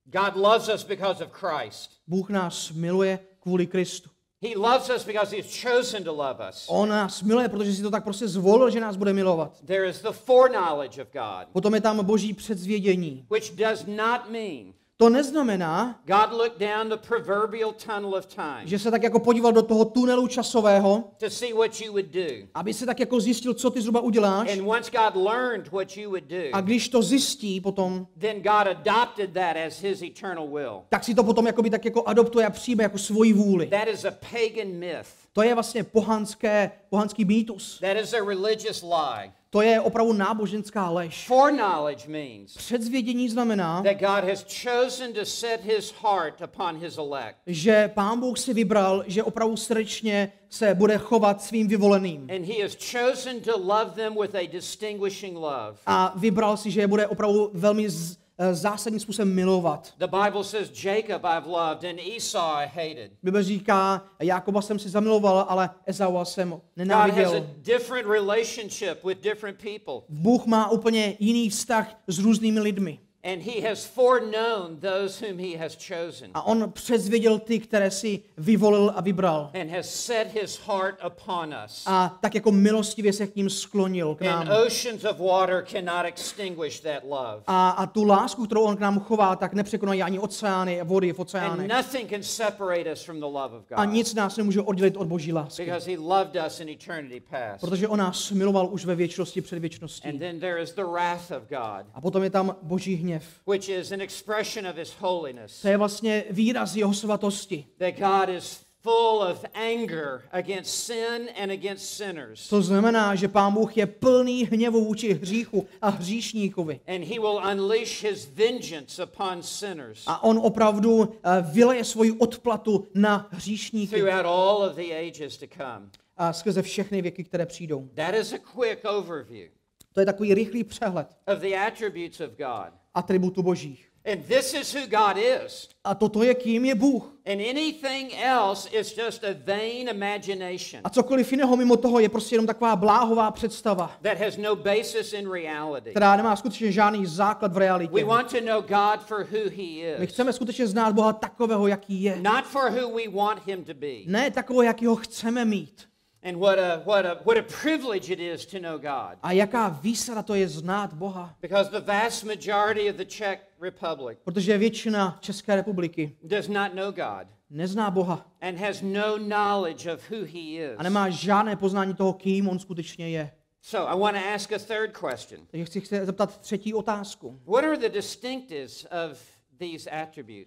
[0.05, 1.91] God loves us because of Christ.
[2.07, 4.09] Bůh nás miluje kvůli Kristu.
[4.43, 6.65] He loves us because He has chosen to love us.
[6.69, 9.61] On nás miluje, protože si to tak prostě zvolil, že nás bude milovat.
[9.65, 13.25] There is the foreknowledge of God, Potom je tam boží předzvědění.
[13.29, 18.79] which does not mean To neznamená, God looked down the proverbial tunnel of time že
[18.79, 22.47] se tak jako podíval do toho tunelu časového, to see what you would do.
[22.53, 24.57] aby se tak jako zjistil, co ty zhruba uděláš.
[24.57, 28.67] And once God learned what you would do, A když to zjistí potom, then God
[28.67, 30.81] adopted that as His eternal will.
[30.89, 33.67] tak si to potom jakoby tak jako adoptuje a přijme jako svoji vůli.
[33.67, 35.07] That is a pagan myth.
[35.33, 37.79] To je vlastně pohanské, pohanský mýtus.
[37.79, 39.31] That is a religious lie.
[39.53, 41.27] To je opravdu náboženská lež.
[41.27, 47.35] Foreknowledge means Předzvědění znamená, that God has chosen to set His heart upon His elect.
[47.47, 52.27] že Pán Bůh si vybral, že opravdu srdečně se bude chovat svým vyvoleným.
[52.35, 55.77] And He has chosen to love them with a distinguishing love.
[55.85, 58.17] A vybral si, že je bude opravdu velmi z,
[58.51, 59.93] zásadním způsobem milovat.
[59.97, 63.11] The Bible says, Jacob I've loved and Esau I hated.
[63.23, 67.47] Bible říká, Jákoba jsem si zamiloval, ale Ezaua jsem God has a nenáviděl.
[67.57, 69.93] different relationship with different people.
[70.09, 72.99] Bůh má úplně jiný vztah s různými lidmi.
[73.23, 78.19] And he has foreknown those whom he has chosen A on přezvěděl ty, které si
[78.37, 79.51] vyvolil a vybral.
[79.61, 81.83] and has set his heart upon us.
[81.85, 84.47] A tak jako milostivě se k ním sklonil k And nám.
[84.65, 87.43] oceans of water cannot extinguish that love.
[87.47, 91.13] A, a tu lásku, kterou on k nám chová, tak nepřekonají ani oceány a vody
[91.13, 91.67] v And oceánech.
[91.67, 95.07] nothing can separate us from the love of A God nic nás nemůže oddělit od
[95.07, 95.65] boží lásky.
[95.65, 97.61] because he loved us in eternity past.
[97.61, 100.19] Protože on nás miloval už ve věčnosti před And věčností.
[100.19, 103.10] then there is the wrath of God, A potom je tam boží hněv.
[103.47, 105.61] Which is an expression of his holiness.
[105.61, 107.65] To je vlastně výraz jeho svatosti.
[107.77, 112.47] That God is full of anger against sin and against sinners.
[112.49, 116.79] To znamená, že Pán Bůh je plný hněvu vůči hříchu a hříšníkovi.
[116.87, 122.87] And he will unleash his vengeance upon sinners A on opravdu eh, vyleje svoji odplatu
[122.95, 125.89] na hříšníky throughout all of the ages to come.
[126.17, 127.89] a skrze všechny věky, které přijdou.
[127.95, 129.49] That is a quick overview
[129.93, 132.73] To je takový rychlý přehled of the attributes of God.
[132.93, 133.87] atributů božích.
[134.13, 135.69] And this is who God is.
[135.83, 137.03] A toto je, kým je Bůh.
[137.25, 142.35] And anything else is just a vain imagination A cokoliv jiného mimo toho je prostě
[142.35, 145.89] jenom taková bláhová představa, that has no basis in reality.
[145.91, 148.05] která nemá skutečně žádný základ v We realitě.
[148.05, 152.03] want to know God for who he My is, chceme skutečně znát Boha takového, jaký
[152.03, 152.19] je.
[152.21, 153.95] not for who we want him to be.
[154.05, 155.90] Ne takového, jaký ho chceme mít.
[156.23, 159.17] And what a, what, a, what a privilege it is to know God.
[159.23, 161.35] A jaká výsada to je znát Boha.
[161.41, 166.91] Because the vast majority of the Czech Republic Protože většina České republiky does not know
[166.91, 170.77] God nezná Boha and has no knowledge of who he is.
[170.77, 173.31] a nemá žádné poznání toho, kým on skutečně je.
[173.61, 175.47] So I want to ask a third question.
[175.51, 177.39] Takže chci zeptat třetí otázku.
[177.45, 179.30] What are the distinctives of?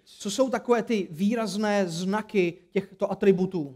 [0.05, 3.75] Co jsou takové ty výrazné znaky těchto atributů?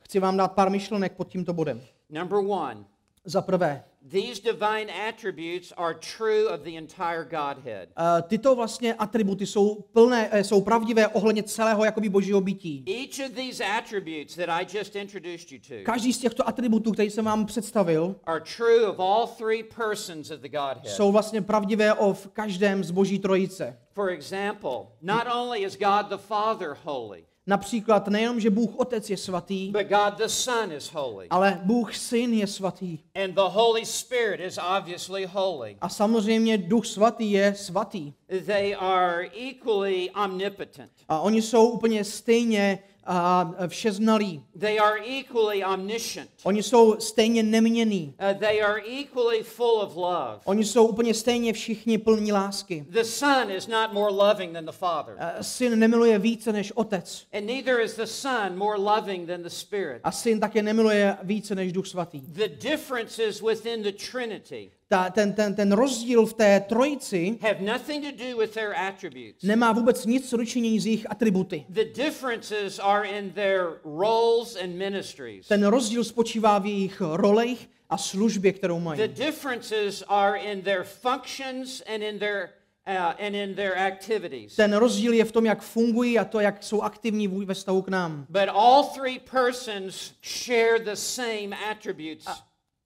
[0.00, 1.82] Chci vám dát pár myšlenek pod tímto bodem.
[2.10, 2.84] Number one,
[3.24, 7.88] Za prvé, these divine attributes are true of the entire Godhead.
[7.96, 12.84] eh, tyto vlastně atributy jsou plné, eh, jsou pravdivé ohledně celého jakoby božího bytí.
[12.86, 17.10] Each of these attributes that I just introduced you to Každý z těchto atributů, který
[17.10, 20.88] jsem vám představil, are true of all three persons of the Godhead.
[20.88, 23.78] jsou vlastně pravdivé o v každém z boží trojice.
[23.94, 29.16] For example, not only is God the Father holy, Například nejenom, že Bůh Otec je
[29.16, 31.26] svatý, but God the Son is holy.
[31.30, 32.98] ale Bůh Syn je svatý.
[33.24, 35.76] And the Holy Spirit is obviously holy.
[35.80, 38.12] A samozřejmě Duch svatý je svatý.
[38.46, 40.90] They are equally omnipotent.
[41.08, 44.42] A oni jsou úplně stejně a všeznalí.
[44.58, 46.30] They are equally omniscient.
[46.44, 48.14] Oni jsou stejně neměný.
[48.20, 50.40] Uh, they are equally full of love.
[50.44, 52.86] Oni jsou úplně stejně všichni plní lásky.
[52.88, 55.16] The Son is not more loving than the Father.
[55.18, 57.26] A Syn nemiluje více než Otec.
[57.32, 60.00] And neither is the Son more loving than the Spirit.
[60.04, 62.20] A Syn také nemiluje více než Duch svatý.
[62.20, 68.04] The differences within the Trinity Ta, ten, ten, ten rozdíl v té trojici have nothing
[68.04, 69.42] to do with their attributes.
[69.42, 71.64] nemá vůbec nic co dočinění s jejich atributy.
[71.68, 75.48] The differences are in their roles and ministries.
[75.48, 77.58] Ten rozdíl spočívá v jejich rolech
[77.90, 79.08] a službě, kterou The mají.
[79.08, 82.48] differences are in their functions and in their
[82.86, 84.56] uh, and in their activities.
[84.56, 87.88] Ten rozdíl je v tom, jak fungují a to, jak jsou aktivní ve vztahu k
[87.88, 88.26] nám.
[88.28, 92.26] But all three persons share the same attributes.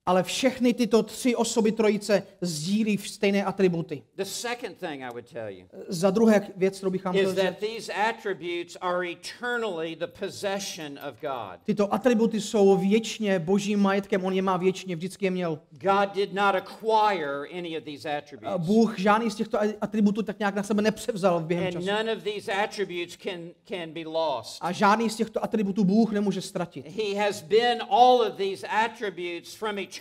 [0.09, 4.03] Ale všechny tyto tři osoby trojice sdílí v stejné atributy.
[4.15, 7.57] The second thing I would tell you Za druhé věc, kterou bych vám is that
[7.57, 11.59] these attributes are eternally the possession of God.
[11.63, 15.59] tyto atributy jsou věčně božím majetkem, on je má věčně, vždycky je měl.
[15.71, 18.67] God did not acquire any of these A attributes.
[18.67, 21.85] Bůh žádný z těchto atributů tak nějak na sebe nepřevzal v během And času.
[21.87, 24.57] none of these attributes can, can be lost.
[24.61, 26.87] A žádný z těchto atributů Bůh nemůže ztratit.
[26.87, 29.98] He has been all of these attributes from eternity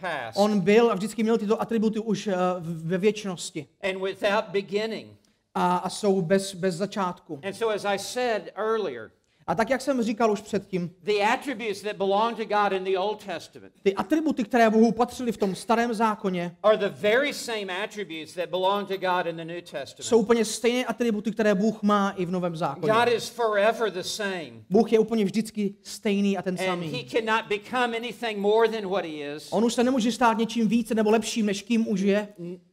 [0.00, 0.36] past.
[0.36, 2.28] On byl a vždycky měl tyto atributy už
[2.60, 3.66] v- ve věčnosti.
[3.82, 5.16] and without beginning.
[5.54, 7.40] A, a jsou bez, bez začátku.
[7.44, 9.10] And so, as I said earlier,
[9.50, 12.98] A tak, jak jsem říkal už předtím, the attributes that belong to God in the
[12.98, 17.84] Old Testament ty atributy, které Bohu patřily v tom starém zákoně, are the very same
[17.84, 20.22] attributes that belong to God in the New jsou Testament.
[20.22, 22.92] úplně stejné atributy, které Bůh má i v novém zákoně.
[22.92, 24.50] God is forever the same.
[24.70, 27.04] Bůh je úplně vždycky stejný a ten And he samý.
[27.10, 30.94] cannot become anything more than what he is, On už se nemůže stát něčím více
[30.94, 32.28] nebo lepším, než kým už je,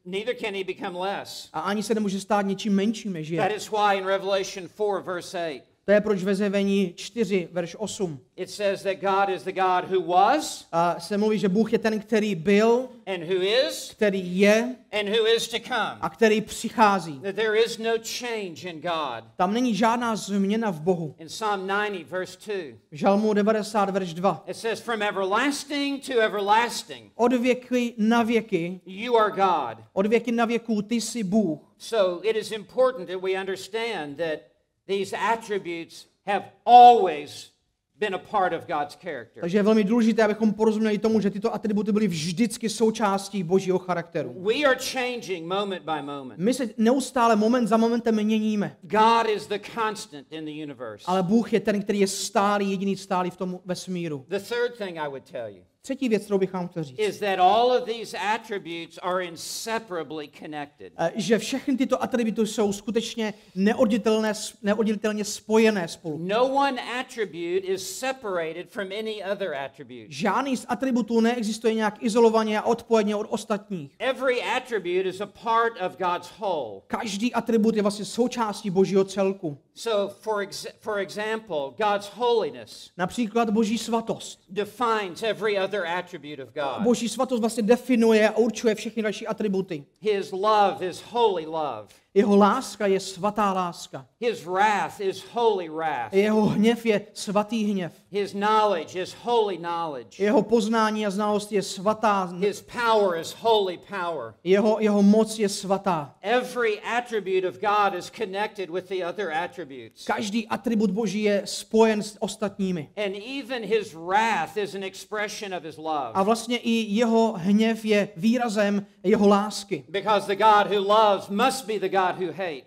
[0.05, 1.49] neither can he become less.
[1.53, 3.57] a ani se nemůže stát něčím menším, než That je.
[3.57, 8.19] is why in Revelation 4, verse 8, To je proč ve zjevení 4, verš 8,
[8.35, 11.79] it says that God is the God who was, a se mluví, že Bůh je
[11.79, 15.97] ten, který byl, and who is, který je and who is to come.
[16.01, 17.19] a který přichází.
[17.19, 19.23] That there is no change in God.
[19.37, 21.15] Tam není žádná změna v Bohu.
[21.19, 22.55] In Psalm 90, verse 2,
[22.91, 24.43] V Žalmu 90, verš 2.
[24.47, 29.85] it says, From everlasting to everlasting, Od věky na věky, you are God.
[29.93, 31.59] od věky na věků, ty jsi Bůh.
[31.77, 34.39] So it is important that we understand that
[34.87, 37.51] these attributes have always
[37.99, 39.41] been a part of God's character.
[39.41, 44.35] Takže je velmi důležité, abychom porozuměli tomu, že tyto atributy byly vždycky součástí božího charakteru.
[44.43, 46.37] We are changing moment by moment.
[46.39, 51.05] My se neustále moment za momentem měníme, God is the constant in the universe.
[51.07, 54.25] ale Bůh je ten, který je stálý, jediný stálý v tom vesmíru.
[54.27, 57.19] The third thing I would tell you Třetí věc, kterou bych vám chtěl říct, is
[57.19, 60.93] that all of these attributes are inseparably connected.
[60.97, 64.33] eh, že všechny tyto atributy jsou skutečně neoddělitelné,
[64.63, 66.17] neoddělitelně spojené spolu.
[66.21, 70.05] No one attribute is separated from any other attribute.
[70.09, 73.91] Žádný z atributů neexistuje nějak izolovaně a odpojeně od ostatních.
[73.99, 76.81] Every attribute is a part of God's whole.
[76.87, 79.57] Každý atribut je vlastně součástí božího celku.
[79.73, 84.39] So, for, ex- for example, God's holiness Například boží svatost.
[84.49, 86.83] defines every other attribute of God.
[86.83, 89.85] Boží svatost vlastně definuje a určuje všechny další atributy.
[90.01, 91.87] His love is holy love.
[92.13, 94.05] Jeho láska je svatá láska.
[94.19, 96.13] His wrath is holy wrath.
[96.13, 97.93] Jeho hněv je svatý hněv.
[98.11, 100.23] His knowledge is holy knowledge.
[100.23, 102.25] Jeho poznání a znalost je svatá.
[102.39, 104.33] His power is holy power.
[104.43, 106.15] Jeho, jeho moc je svatá.
[106.21, 110.05] Every attribute of God is connected with the other attributes.
[110.05, 112.89] Každý atribut Boží je spojen s ostatními.
[113.05, 115.66] And even his wrath is an expression of.
[116.13, 119.85] A vlastně i jeho hněv je výrazem jeho lásky.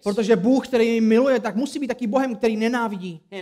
[0.02, 3.20] Protože Bůh, který miluje, tak musí být taky Bohem, který nenávidí.
[3.30, 3.38] No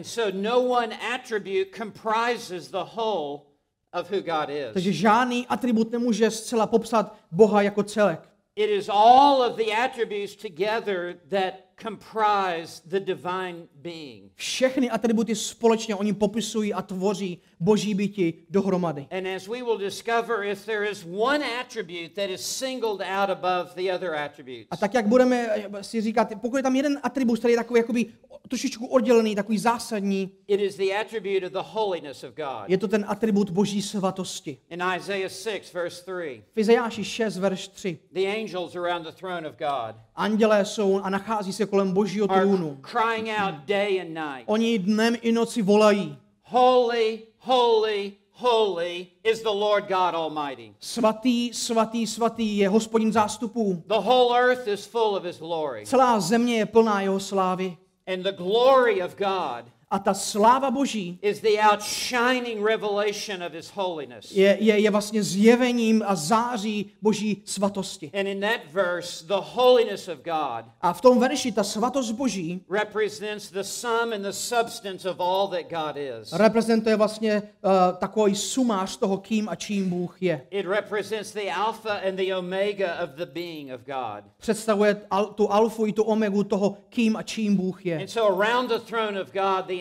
[4.72, 8.28] Takže žádný atribut nemůže zcela popsat Boha jako celek.
[8.56, 14.30] It is all of the attributes together that comprise the divine being.
[14.34, 19.06] Všechny atributy společně oni popisují a tvoří boží bytí dohromady.
[19.10, 23.70] And as we will discover, if there is one attribute that is singled out above
[23.76, 27.38] the other attributes, A tak, jak budeme eh, si říkat, pokud je tam jeden atribut,
[27.38, 28.06] který je takový jakoby
[28.48, 32.68] trošičku oddělený, takový zásadní, it is the attribute of the holiness of God.
[32.68, 34.58] je to ten atribut boží svatosti.
[34.70, 37.98] In Isaiah 6, verse 3, V Izajáši 6, verš 3.
[38.12, 39.96] the angels around the throne of God.
[40.16, 42.78] Andělé jsou a nachází se kolem božího trůnu.
[44.46, 46.16] Oni dnem i noci volají.
[46.42, 50.74] Holy, holy, holy is the Lord God Almighty.
[50.80, 53.82] Svatý, svatý, svatý je hospodin zástupů.
[53.86, 55.86] The whole earth is full of his glory.
[55.86, 57.76] Celá země je plná jeho slávy.
[58.06, 63.70] And the glory of God A ta sláva boží is the outshining revelation of his
[63.74, 64.32] holiness.
[64.32, 68.11] je, je, je vlastně zjevením a září boží svatosti.
[68.20, 72.61] And in that verse, the holiness of God A v tom verši ta svatost boží
[72.70, 76.32] represents the sum and the substance of all that God is.
[76.32, 80.47] reprezentuje vlastně uh, takový sumář toho, kým a čím Bůh je.
[80.51, 84.24] It represents the alpha and the omega of the being of God.
[84.39, 87.99] Představuje al, tu alfu i tu omegu toho, kým a čím Bůh je.
[87.99, 89.77] And so around the throne of God, the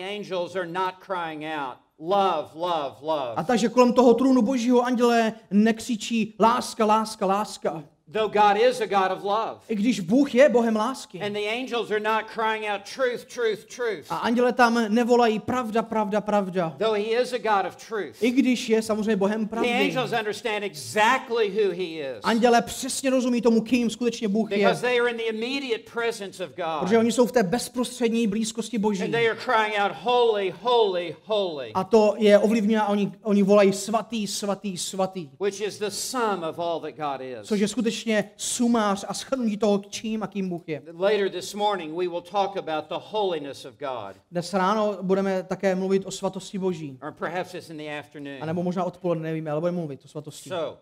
[3.36, 7.84] A takže kolem toho trůnu božího andělé nekřičí láska, láska, láska.
[8.12, 9.60] Though God is a God of love.
[9.68, 11.20] I když Bůh je Bohem lásky.
[11.22, 14.06] And the angels are not crying out truth, truth, truth.
[14.10, 16.74] A anděle tam nevolají pravda, pravda, pravda.
[16.78, 18.22] Though he is a God of truth.
[18.22, 19.70] I když je samozřejmě Bohem The pravdy.
[19.72, 22.20] angels understand exactly who he is.
[22.22, 24.56] Anděle přesně rozumí tomu, kým skutečně Bůh je.
[24.58, 26.50] Because they are in the immediate presence of
[26.80, 27.00] Protože God.
[27.00, 29.02] oni jsou v té bezprostřední blízkosti Boží.
[29.02, 31.72] And they are crying out, holy, holy, holy.
[31.74, 35.30] A to je ovlivňuje a oni, oni volají svatý, svatý, svatý.
[35.40, 37.38] Which is the sum of all that God is.
[37.48, 37.97] Což je skutečně
[38.36, 40.82] sumář a shrnutí toho, čím a kým Bůh je.
[40.92, 44.16] Later this morning, we will talk about the holiness of God.
[44.30, 46.98] Dnes ráno budeme také mluvit o svatosti Boží.
[47.02, 48.42] Or perhaps it's in the afternoon.
[48.42, 50.48] A nebo možná odpoledne, nevíme, ale budeme mluvit o svatosti.
[50.48, 50.78] So,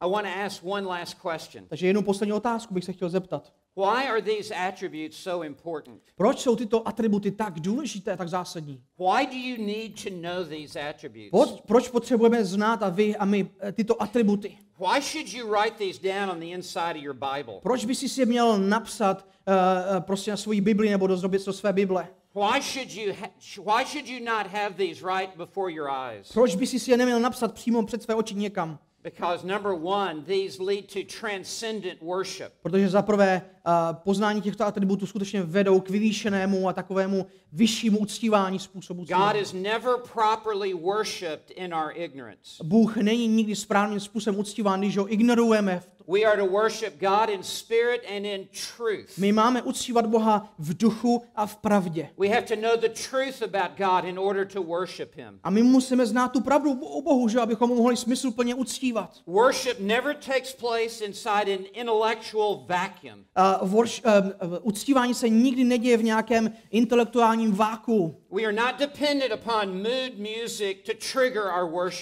[0.00, 1.64] I want to ask one last question.
[1.68, 3.52] Takže jednu poslední otázku bych se chtěl zeptat.
[3.76, 6.00] Why are these attributes so important?
[6.16, 8.82] Proč jsou tyto atributy tak důležité, tak zásadní?
[8.98, 11.30] Why do you need to know these attributes?
[11.30, 14.58] Proč, proč potřebujeme znát a vy a my eh, tyto atributy?
[14.78, 17.54] Why should you write these down on the inside of your Bible?
[17.62, 21.72] Proč by si je měl napsat uh, prostě na svoji Bibli nebo dozdobit do své
[21.72, 22.08] Bible?
[22.34, 23.14] Why should you
[23.64, 26.32] why should you not have these right before your eyes?
[26.32, 28.78] Proč by si je neměl napsat přímo před své oči někam?
[29.06, 32.52] Because number 1, these lead to transcendent worship.
[32.62, 38.58] Protože za prvé uh, poznání těchto atributů skutečně vedou k vyvýšenému a takovému vyššímu uctívání
[38.58, 42.64] způsobu God is never properly worshipped in our ignorance.
[42.64, 45.82] Bůh není nikdy správným způsobem uctíván, když ho ignorujeme.
[46.08, 49.18] We are to worship God in spirit and in truth.
[49.18, 52.08] My máme uctívat Boha v duchu a v pravdě.
[52.18, 55.40] We have to know the truth about God in order to worship Him.
[55.44, 59.10] A my musíme znát tu pravdu o Bohu, že abychom ho mohli smysluplně uctívat.
[59.26, 63.24] Worship never takes place inside an intellectual vacuum.
[63.62, 63.88] Uh, uh,
[64.62, 68.20] uctívání se nikdy neděje v nějakém intelektuálním váku.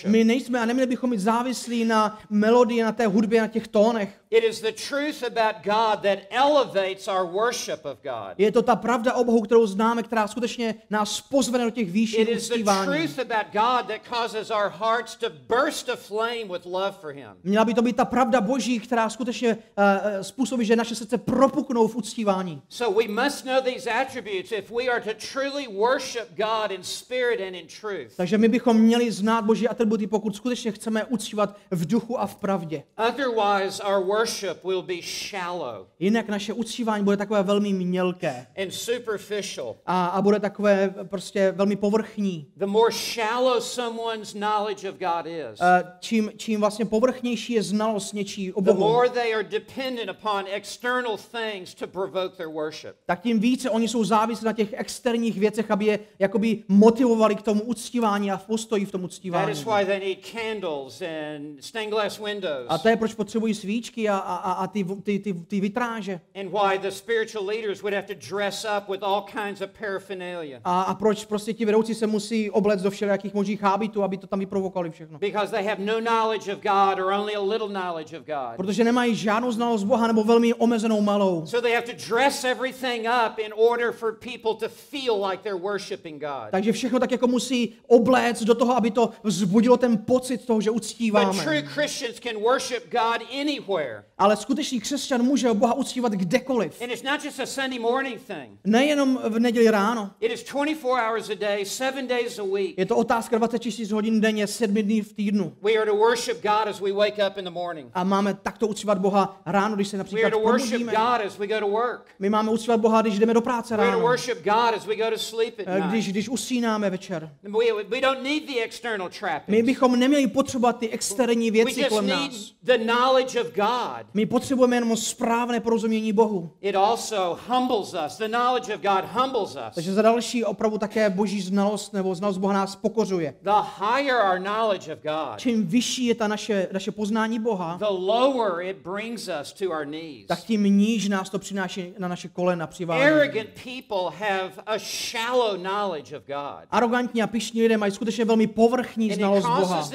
[0.09, 4.20] My nejsme a neměli bychom být závislí na melodii, na té hudbě, na těch tónech.
[4.35, 8.35] It is the truth about God that elevates our worship of God.
[8.39, 12.20] Je to ta pravda o Bohu, kterou známe, která skutečně nás pozvene do těch výšin
[12.20, 12.87] It is the uctívání.
[12.87, 17.28] truth about God that causes our hearts to burst aflame with love for Him.
[17.45, 21.18] Měla by to být ta pravda Boží, která skutečně uh, uh, způsobí, že naše srdce
[21.18, 22.62] propuknou v uctívání.
[22.68, 27.41] So we must know these attributes if we are to truly worship God in spirit
[27.49, 28.16] and in truth.
[28.16, 32.37] Takže my bychom měli znát Boží atributy, pokud skutečně chceme uctívat v duchu a v
[32.37, 32.82] pravdě.
[33.09, 39.76] Otherwise, our worship will be shallow Jinak naše uctívání bude takové velmi mělké and superficial.
[39.86, 42.46] a, a bude takové prostě velmi povrchní.
[42.56, 48.12] The more shallow someone's knowledge of God is, Uh, čím, čím vlastně povrchnější je znalost
[48.12, 52.90] něčí o the Bohu, more they are dependent upon external things to provoke their worship.
[53.06, 57.42] tak tím více oni jsou závislí na těch externích věcech, aby je jakoby motivovali k
[57.42, 59.52] tomu uctívání a v postoji v tom That uctívání.
[59.52, 64.03] is why they need candles and stained glass windows, A to je, proč potřebují svíčky
[64.09, 66.20] a, a, a a ty, ty, ty, ty vitráže.
[66.34, 70.61] and why the spiritual leaders would have to dress up with all kinds of paraphernalia.
[70.64, 74.26] A, a proč prostě ti vedoucí se musí obléct do všelijakých možných hábitů, aby to
[74.26, 75.18] tam vyprovokovali všechno.
[75.18, 78.57] Because they have no knowledge of God or only a little knowledge of God.
[78.57, 81.46] Protože nemají žádnou znalost Boha nebo velmi omezenou malou.
[81.46, 85.62] So they have to dress everything up in order for people to feel like they're
[85.62, 86.50] worshiping God.
[86.50, 90.70] Takže všechno tak jako musí obléct do toho, aby to vzbudilo ten pocit toho, že
[90.70, 91.42] But uctíváme.
[91.44, 93.93] true Christians can worship God anywhere.
[93.95, 94.13] prayer.
[94.18, 96.82] Ale skutečný křesťan může Boha uctívat kdekoliv.
[96.82, 98.58] And it's not just a Sunday morning thing.
[98.64, 100.10] Nejenom v neděli ráno.
[100.20, 102.78] It is 24 hours a day, seven days a week.
[102.78, 105.52] Je to otázka 24 hodin denně, 7 dní v týdnu.
[105.62, 107.90] We are to worship God as we wake up in the morning.
[107.94, 110.92] A máme takto uctívat Boha ráno, když se We například are to worship probudíme.
[110.92, 112.06] God as we go to work.
[112.18, 114.02] My máme uctívat Boha, když jdeme do práce We are to ráno.
[114.08, 116.10] worship God as we go to sleep at Eh, Když, night.
[116.14, 117.30] když usínáme večer.
[117.42, 119.66] We, we don't need the external My trappings.
[119.66, 122.52] bychom neměli potřebovat ty externí We věci just kolem need nás.
[122.62, 126.50] the knowledge of God My potřebujeme jenom správné porozumění Bohu.
[126.61, 128.18] It also humbles us.
[128.18, 129.74] The knowledge of God humbles us.
[129.74, 133.34] Takže za další opravdu také boží znalost nebo znalost Boha nás pokořuje.
[133.42, 137.84] The higher our knowledge of God, Čím vyšší je ta naše, naše poznání Boha, the
[137.88, 140.26] lower it brings us to our knees.
[140.26, 143.02] tak tím níž nás to přináší na naše kolena přivádí.
[143.02, 146.66] Arrogant people have a shallow knowledge of God.
[146.70, 149.88] Arrogantní a pišní lidé mají skutečně velmi povrchní znalost Boha.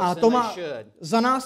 [0.00, 0.86] A to má they should.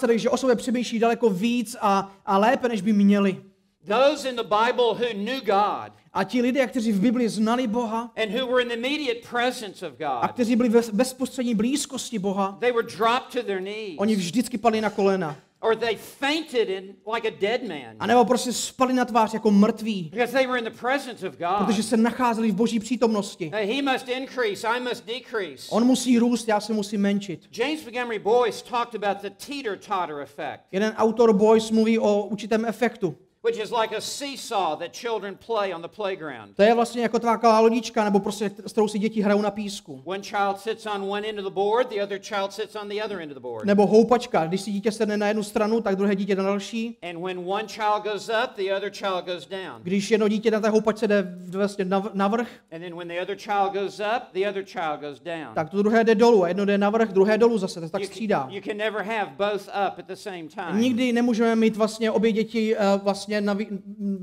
[0.09, 3.43] Následek, že o sobě přemýšlí daleko víc a, a lépe, než by měli.
[3.87, 8.11] Those in the Bible who knew God A ti lidé, kteří v Biblii znali Boha
[8.23, 12.19] and who were in the immediate presence of a God, kteří byli ve bezprostřední blízkosti
[12.19, 13.95] Boha, they were dropped to their knees.
[13.97, 15.35] oni vždycky padli na kolena.
[15.61, 17.95] Or they fainted in like a dead man.
[17.99, 21.37] A nebo prostě spali na tvář jako mrtví, Because they were in the presence of
[21.37, 21.65] God.
[21.65, 23.51] protože se nacházeli v boží přítomnosti.
[23.53, 25.67] He must increase, I must decrease.
[25.71, 27.47] On musí růst, já se musím menšit.
[27.57, 33.15] James Montgomery Boyce talked about the teeter-totter effect, Jeden autor Boyce mluví o určitém efektu.
[33.43, 36.55] Which is like a seesaw that children play on the playground.
[36.55, 40.01] To je vlastně jako taková lodička, nebo prostě, s kterou si děti hrajou na písku.
[40.05, 43.03] One child sits on one end of the board, the other child sits on the
[43.05, 43.65] other end of the board.
[43.65, 46.97] Nebo houpačka, když si dítě sedne na jednu stranu, tak druhé dítě na další.
[47.09, 49.81] And when one child goes up, the other child goes down.
[49.83, 53.37] Když jedno dítě na té houpačce jde vlastně nav- navrch, And then when the other
[53.37, 55.55] child goes up, the other child goes down.
[55.55, 56.43] tak to druhé jde dolů.
[56.43, 58.47] A jedno jde navrch, druhé dolů zase, to tak střídá.
[58.51, 60.79] you can never have both up at the same time.
[60.81, 62.81] Nikdy nemůžeme mít vlastně obě děti uh,
[63.29, 63.57] vlastně na,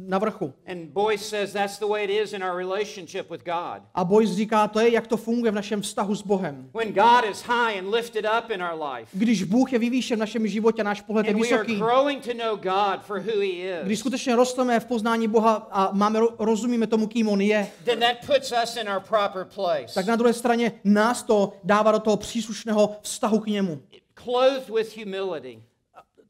[0.08, 0.52] na vrchu.
[0.66, 3.82] And Boyce says that's the way it is in our relationship with God.
[3.94, 6.70] A Boyce říká, to je, jak to funguje v našem vztahu s Bohem.
[6.74, 10.20] When God is high and lifted up in our life, Když Bůh je vyvýšen v
[10.20, 13.40] našem životě, náš pohled je and we are vysoký, growing to know God for who
[13.40, 17.68] He když is, skutečně rosteme v poznání Boha a máme, rozumíme tomu, kým On je,
[17.84, 21.92] then that puts us in our proper place, tak na druhé straně nás to dává
[21.92, 23.82] do toho příslušného vztahu k němu.
[24.24, 25.62] clothed with humility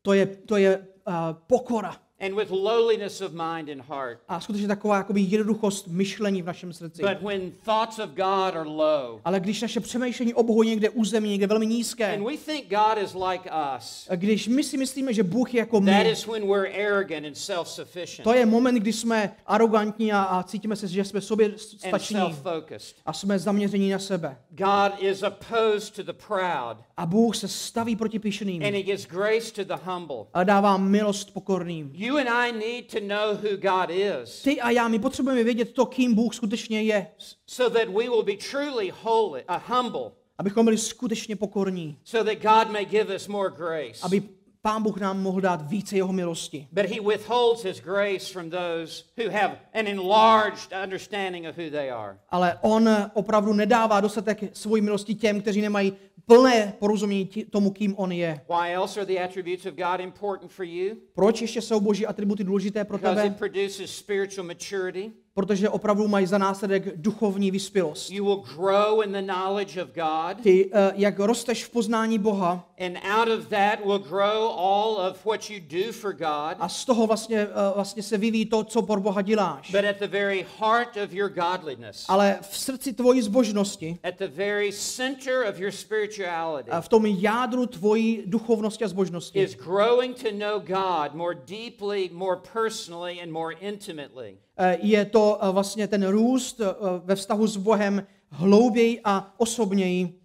[0.02, 1.14] To je, to je uh,
[1.46, 4.18] pokora and with lowliness of mind and heart.
[4.28, 7.02] a skutečně taková jakoby jednoduchost myšlení v našem srdci.
[7.02, 11.28] But when thoughts of God are low, Ale když naše přemýšlení o Bohu někde území,
[11.30, 15.12] někde velmi nízké, and we think God is like us, a když my si myslíme,
[15.14, 18.74] že Bůh je jako that my, is when we're arrogant and self-sufficient to je moment,
[18.74, 22.94] kdy jsme arrogantní a, a cítíme se, že jsme sobě and stační self-focused.
[23.06, 24.36] a jsme zaměření na sebe.
[24.50, 29.06] God is opposed to the proud, A Bůh se staví proti and píšeným He gives
[29.06, 30.16] grace to the humble.
[30.34, 31.90] a dává milost pokorným.
[31.94, 35.72] You and I need to know who God is Ty a já, my potřebujeme vědět
[35.72, 37.06] to, kým Bůh skutečně je,
[37.46, 42.42] so that we will be truly holy, uh, humble, abychom byli skutečně pokorní, so that
[42.42, 44.00] God may give us more grace.
[44.02, 44.22] aby
[44.62, 46.68] Pán Bůh nám mohl dát více jeho milosti.
[46.72, 51.90] But He withholds His grace from those who have an enlarged understanding of who they
[51.90, 52.18] are.
[52.30, 55.92] Ale on opravdu nedává dostatek svojí milosti těm, kteří nemají
[56.26, 58.40] plné porozumění tomu, kým on je.
[58.48, 60.96] Why else are the attributes of God important for you?
[61.14, 63.26] Proč ještě jsou boží atributy důležité pro Because tebe?
[63.34, 65.12] it produces spiritual maturity.
[65.36, 68.10] Protože opravdu mají za následek duchovní vyspělost.
[68.10, 72.68] You will grow in the knowledge of God, Ty, eh, jak rosteš v poznání Boha
[72.86, 76.56] and out of that will grow all of what you do for God.
[76.58, 79.70] a z toho vlastně, eh, vlastně se vyvíjí to, co pro Boha děláš.
[79.70, 84.28] But at the very heart of your godliness, Ale v srdci tvojí zbožnosti, at the
[84.28, 90.22] very center of your spirituality, a v tom jádru tvojí duchovnosti a zbožnosti, is growing
[90.22, 94.36] to know God more deeply, more personally, and more intimately.
[94.58, 96.64] Eh, je to eh, vlastně ten růst eh,
[97.04, 100.20] ve vztahu s Bohem hlouběji a osobněji.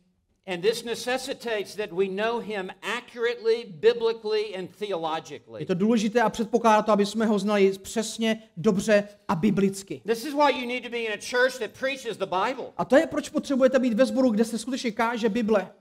[0.48, 5.66] And this necessitates that we know Him accurately, biblically, and Je theologically.
[5.66, 10.02] to důležité a předpokládá to, aby jsme ho znali přesně, dobře a biblicky.
[10.06, 12.86] This is why you need to be in a church that preaches the Bible A
[12.86, 15.72] to je, proč potřebujete být ve sboru, kde se skutečně káže Bible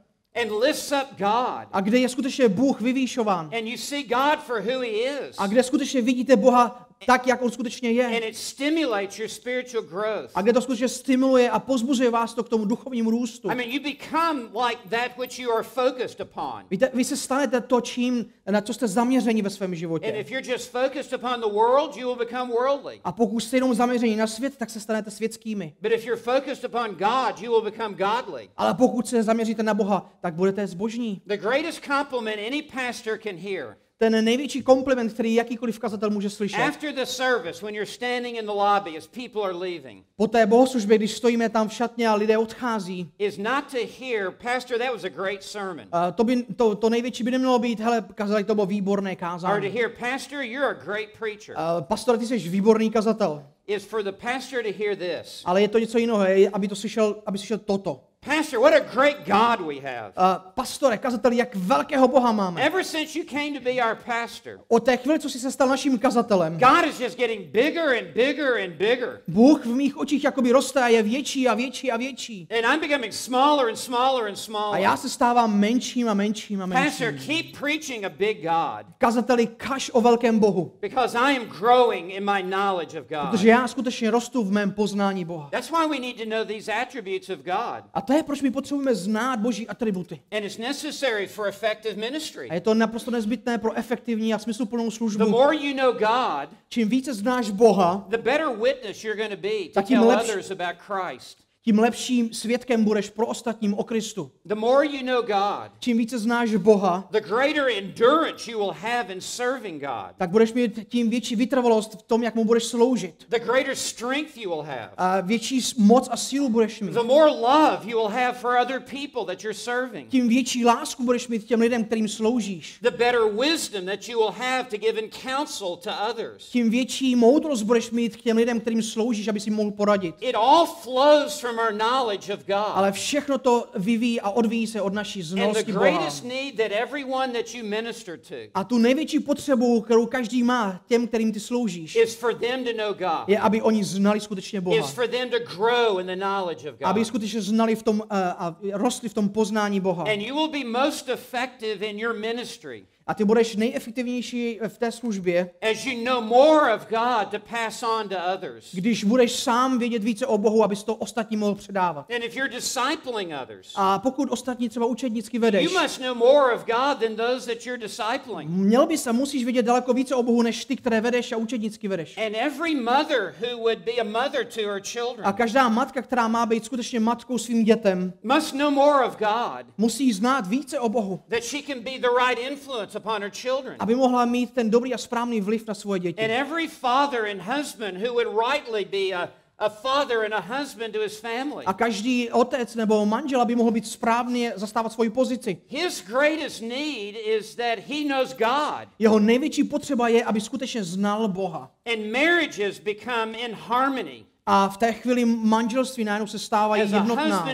[0.43, 1.69] and lifts up God.
[1.73, 5.37] a kde je skutečně Bůh vyvýšován And you see God for who He is.
[5.39, 10.31] a kde skutečně vidíte Boha tak, jak on skutečně je it stimulates your spiritual growth.
[10.35, 13.51] a kde to skutečně stimuluje a pozbuzuje vás to k tomu duchovnímu růstu.
[13.51, 16.65] I mean, you become like that which you are focused upon.
[16.71, 20.07] Víte, vy se stanete to, čím, na co jste zaměření ve svém And životě.
[20.07, 23.01] if you're just focused upon the world, you will become worldly.
[23.05, 25.75] A pokud jste jenom zaměření na svět, tak se stanete světskými.
[25.81, 28.49] But if you're focused upon God, you will become godly.
[28.57, 31.23] Ale pokud se zaměříte na Boha, tak budete zbožní.
[31.27, 36.61] The greatest compliment any pastor can hear Ten největší kompliment, který jakýkoliv kazatel může slyšet,
[36.61, 40.47] after the service, when you're standing in the lobby as people are leaving, po té
[40.47, 44.93] bohoslužbě, když stojíme tam v šatně a lidé odchází, is not to hear, Pastor, that
[44.93, 45.87] was a great sermon.
[45.93, 49.17] a to, by, to, to největší by nemělo být, hele, kazali, to bylo výborné Or
[49.17, 49.69] to kázání.
[49.69, 51.57] hear, Pastor, you're a great preacher.
[51.57, 53.45] Uh, pastor, ty jsi výborný kazatel.
[53.67, 56.77] Is for the pastor to hear this Ale je to něco jiného, je, aby to
[56.77, 58.01] slyšel, aby slyšel toto.
[58.27, 60.13] Pastor, what a great God we have.
[60.17, 62.63] Uh, pastore, kazateli, jak velkého Boha máme.
[62.63, 65.69] Ever since you came to be our pastor, Od té chvíle, co jsi se stal
[65.69, 69.21] naším kazatelem, God is just getting bigger and bigger and bigger.
[69.29, 72.49] Bůh v mých očích jakoby roste a je větší a větší a větší.
[72.51, 74.81] And I'm becoming smaller and smaller and A smaller.
[74.83, 77.35] já se stávám menším a menším a Pastor, menším.
[77.43, 80.73] keep preaching a big God Kazateli, kaž o velkém Bohu.
[80.81, 83.61] because I am growing in my knowledge of Protože God.
[83.61, 85.49] já skutečně rostu v mém poznání Boha.
[85.53, 87.85] That's why we need to know these attributes of God.
[87.95, 90.21] A to je, proč my potřebujeme znát Boží atributy.
[90.33, 92.49] And it's necessary for effective ministry.
[92.51, 95.29] A je to naprosto nezbytné pro efektivní a smysluplnou The službu.
[95.29, 99.83] more you know God, Čím více znáš Boha, the better witness you're going to be
[99.83, 101.39] to tell lepší- others about Christ.
[101.71, 104.31] Tím lepším svědkem budeš pro ostatním o Kristu.
[104.45, 109.13] The more you know God, Čím více znáš Boha, the greater endurance you will have
[109.13, 110.15] in serving God.
[110.19, 113.15] tak budeš mít tím větší vytrvalost v tom, jak mu budeš sloužit.
[113.29, 114.91] The greater strength you will have.
[114.97, 116.93] A větší moc a sílu budeš mít.
[116.93, 120.09] The more love you will have for other people that you're serving.
[120.09, 122.79] Tím větší lásku budeš mít těm lidem, kterým sloužíš.
[122.83, 126.49] The better wisdom that you will have to give in counsel to others.
[126.49, 130.15] Tím větší moudrost budeš mít k těm lidem, kterým sloužíš, aby si mohl poradit.
[130.21, 132.73] It all flows from our knowledge of God.
[132.75, 135.91] Ale všechno to vyvíjí a odvíjí se od naší znalosti Boha.
[135.91, 140.81] greatest need that everyone that you minister to A tu největší potřebu, kterou každý má
[140.89, 143.29] těm, kterým ty sloužíš, is for them to know God.
[143.29, 144.77] je, aby oni znali skutečně Boha.
[144.77, 148.07] Is for them to grow in the knowledge of Aby skutečně znali v tom uh,
[148.11, 150.05] a rostli v tom poznání Boha.
[150.05, 154.93] And you will be most effective in your ministry A ty budeš nejefektivnější v té
[154.93, 158.75] službě, as you know more of God to pass on to others.
[158.75, 162.11] když budeš sám vědět více o Bohu, abys to ostatní mohl předávat.
[162.15, 166.55] And if you're discipling others, A pokud ostatní třeba učednicky vedeš, you must know more
[166.55, 168.51] of God than those that you're discipling.
[168.51, 171.89] měl by se, musíš vědět daleko více o Bohu, než ty, které vedeš a učednicky
[171.89, 172.19] vedeš.
[172.19, 176.29] And every mother who would be a mother to her A children každá matka, která
[176.29, 180.89] má být skutečně matkou svým dětem, must know more of God musí znát více o
[180.89, 183.77] Bohu, that she can be the right influence upon her children.
[183.79, 186.25] aby mohla mít ten dobrý a správný vliv na svoje děti.
[186.25, 189.29] And every father and husband who would rightly be a,
[189.59, 191.65] a father and a husband to his family.
[191.67, 195.59] A každý otec nebo manžel, aby mohl být správně zastávat svoji pozici.
[195.69, 198.89] His greatest need is that he knows God.
[198.99, 201.71] Jeho největší potřeba je, aby skutečně znal Boha.
[201.93, 207.45] And marriages become in harmony A v té chvíli manželství najednou se stávají jednotná.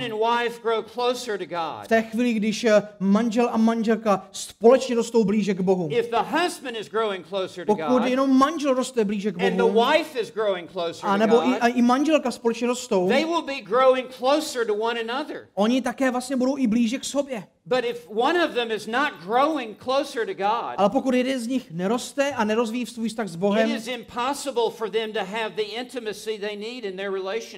[1.85, 5.89] V té chvíli, když eh, manžel a manželka společně rostou blíže k Bohu.
[7.67, 9.81] Pokud jenom manžel roste blíže k Bohu,
[11.03, 13.09] a nebo i, a i manželka společně rostou,
[15.55, 17.45] oni také vlastně budou i blíže k sobě.
[17.69, 21.47] But if one of them is not growing closer to God, Ale pokud jeden z
[21.47, 25.51] nich neroste a nerozvíjí svůj vztah s it Bohem, is impossible for them to have
[25.57, 27.11] the intimacy they need in their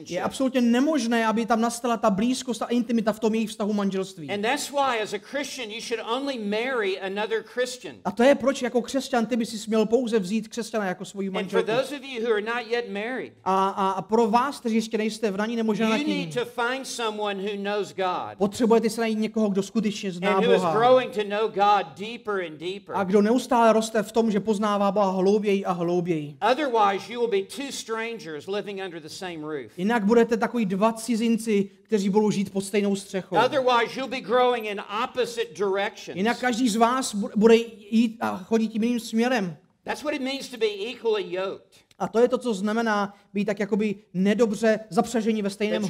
[0.06, 4.30] je absolutně nemožné, aby tam nastala ta blízkost a intimita v tom jejich vztahu manželství.
[4.30, 7.96] And that's why, as a Christian, you should only marry another Christian.
[8.04, 11.12] A to je proč jako křesťan ty by si směl pouze vzít křesťana jako And
[11.12, 11.66] for manželku.
[11.66, 14.98] those of you who are not yet married, A, a, a pro vás, kteří ještě
[14.98, 19.00] nejste v raní nebo you ženatí, need to find someone who knows God potřebujete se
[19.00, 20.72] najít někoho, kdo skutečně zná and who is Boha.
[20.78, 22.94] growing to know God deeper and deeper.
[22.96, 26.36] A kdo neustále roste v tom, že poznává Boha hlouběji a hlouběji.
[26.52, 29.78] Otherwise, you will be two strangers living under the same roof.
[29.78, 33.36] Jinak budete takový dva cizinci, kteří budou žít pod stejnou střechou.
[33.36, 36.16] Otherwise, you'll be growing in opposite directions.
[36.16, 37.56] Jinak každý z vás bu- bude
[37.90, 39.56] jít a chodit tím jiným směrem.
[39.84, 41.87] That's what it means to be equally yoked.
[41.98, 45.82] A to je to, co znamená být tak jakoby nedobře zapřažení ve stejném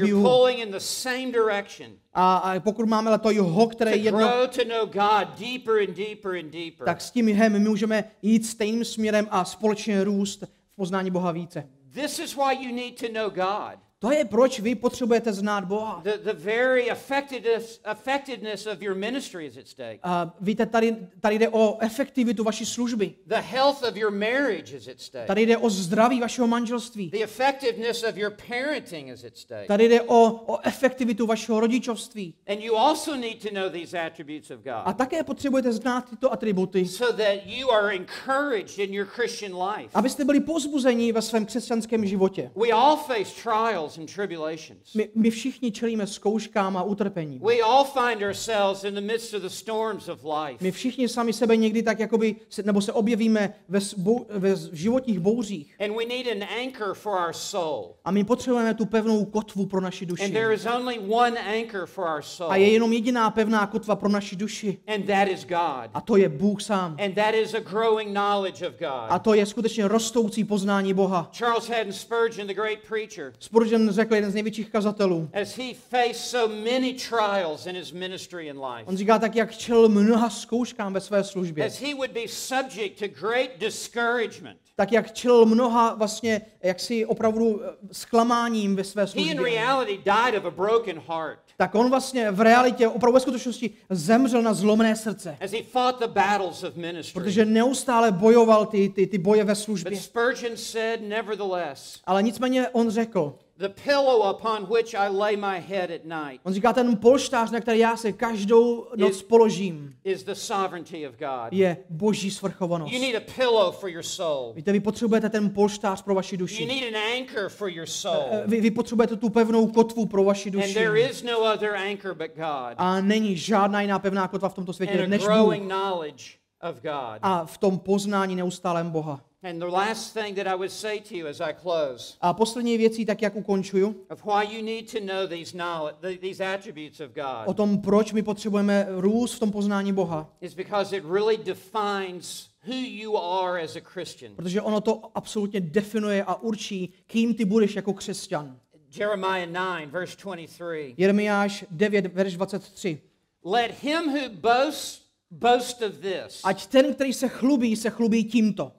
[1.32, 1.92] direction.
[2.14, 5.74] A, a pokud máme ale to jeho, které je jedno, grow to know God deeper
[5.88, 6.84] and deeper and deeper.
[6.84, 10.42] tak s tím jihem my můžeme jít stejným směrem a společně růst
[10.72, 11.68] v poznání Boha více.
[11.94, 13.87] This is why you need to know God.
[14.00, 16.00] To je proč vy potřebujete znát Boha.
[16.04, 20.00] The, the very effectiveness, effectiveness of your ministry is at stake.
[20.02, 23.14] A víte, tady, tady jde o efektivitu vaší služby.
[23.26, 25.26] The health of your marriage is at stake.
[25.26, 27.10] Tady jde o zdraví vašeho manželství.
[27.10, 29.66] The effectiveness of your parenting is at stake.
[29.66, 32.34] Tady jde o, o efektivitu vašeho rodičovství.
[32.46, 36.32] And you also need to know these attributes of A God také potřebujete znát tyto
[36.32, 39.90] atributy, so that you are encouraged in your Christian life.
[39.94, 42.50] abyste byli pozbuzeni ve svém křesťanském životě.
[42.56, 44.94] We all face trials and tribulations.
[44.94, 47.40] My, my všichni čelíme zkouškám a utrpením.
[47.40, 50.64] We all find ourselves in the midst of the storms of life.
[50.64, 53.80] My všichni sami sebe někdy tak jakoby, se, nebo se objevíme ve,
[54.28, 55.76] ve životních bouřích.
[55.80, 57.94] And we need an anchor for our soul.
[58.04, 60.32] A my potřebujeme tu pevnou kotvu pro naši And duši.
[60.32, 62.52] there is only one anchor for our soul.
[62.52, 64.78] A je jenom jediná pevná kotva pro naši duši.
[64.86, 65.90] And that is God.
[65.94, 66.96] A to je Bůh sám.
[67.04, 69.22] And that is a growing knowledge of A God.
[69.22, 71.30] to je skutečně rostoucí poznání Boha.
[71.32, 75.28] Charles Haddon Spurgeon, the great preacher, Spurgeon Spurgeon řekl, jeden z největších kazatelů.
[75.42, 79.56] as he faced so many trials in his ministry in life, On říká tak, jak
[79.56, 81.66] čel mnoha zkouškám ve své službě.
[81.66, 84.58] as he would be subject to great discouragement.
[84.76, 89.34] Tak jak čel mnoha vlastně jaksi opravdu eh, zklamáním ve své He in službě.
[89.44, 94.42] reality died of a broken heart Tak on vlastně v realitě, opravdu ve skutečnosti zemřel
[94.42, 95.36] na zlomené srdce.
[95.40, 97.12] as he fought the battles of ministry.
[97.20, 100.00] Protože neustále bojoval ty, ty, ty boje ve But službě.
[100.00, 105.90] Spurgeon said, nevertheless, Ale nicméně on řekl, the pillow upon which I lay my head
[105.90, 110.32] at night on říká, ten polštář, na který já se každou noc položím, is the
[110.32, 111.52] sovereignty of God.
[111.52, 112.92] je boží svrchovanost.
[112.92, 114.52] You need a pillow for your soul.
[114.56, 116.66] Víte, vy potřebujete ten polštář pro vaši You duši.
[116.66, 118.24] need an anchor for your Eh, soul.
[118.46, 120.74] Vy, vy potřebujete tu pevnou kotvu pro vaši And duši.
[120.74, 122.74] there is no other anchor but God.
[122.76, 125.28] A není žádná jiná pevná kotva v tomto And světě a než Bůh.
[125.28, 126.24] growing knowledge
[126.70, 127.18] of God.
[127.22, 129.20] A v tom poznání neustálém Boha.
[129.42, 132.78] And the last thing that I would say to you as I close A poslední
[132.78, 137.10] věcí, tak jak ukončuju, of why you need to know these knowledge, these attributes of
[137.46, 140.36] o God tom, proč my potřebujeme růst v tom poznání Boha.
[140.40, 144.34] is because it really defines who you are as a Christian.
[144.34, 148.58] Protože ono to absolutně definuje a určí, kým ty budeš jako křesťan.
[148.98, 150.94] Jeremiah 9, verse 23.
[150.96, 153.00] Jeremiáš 9, verš 23.
[153.44, 158.72] Let him who boasts boast of this, Ať ten, který se chlubí, se chlubí tímto,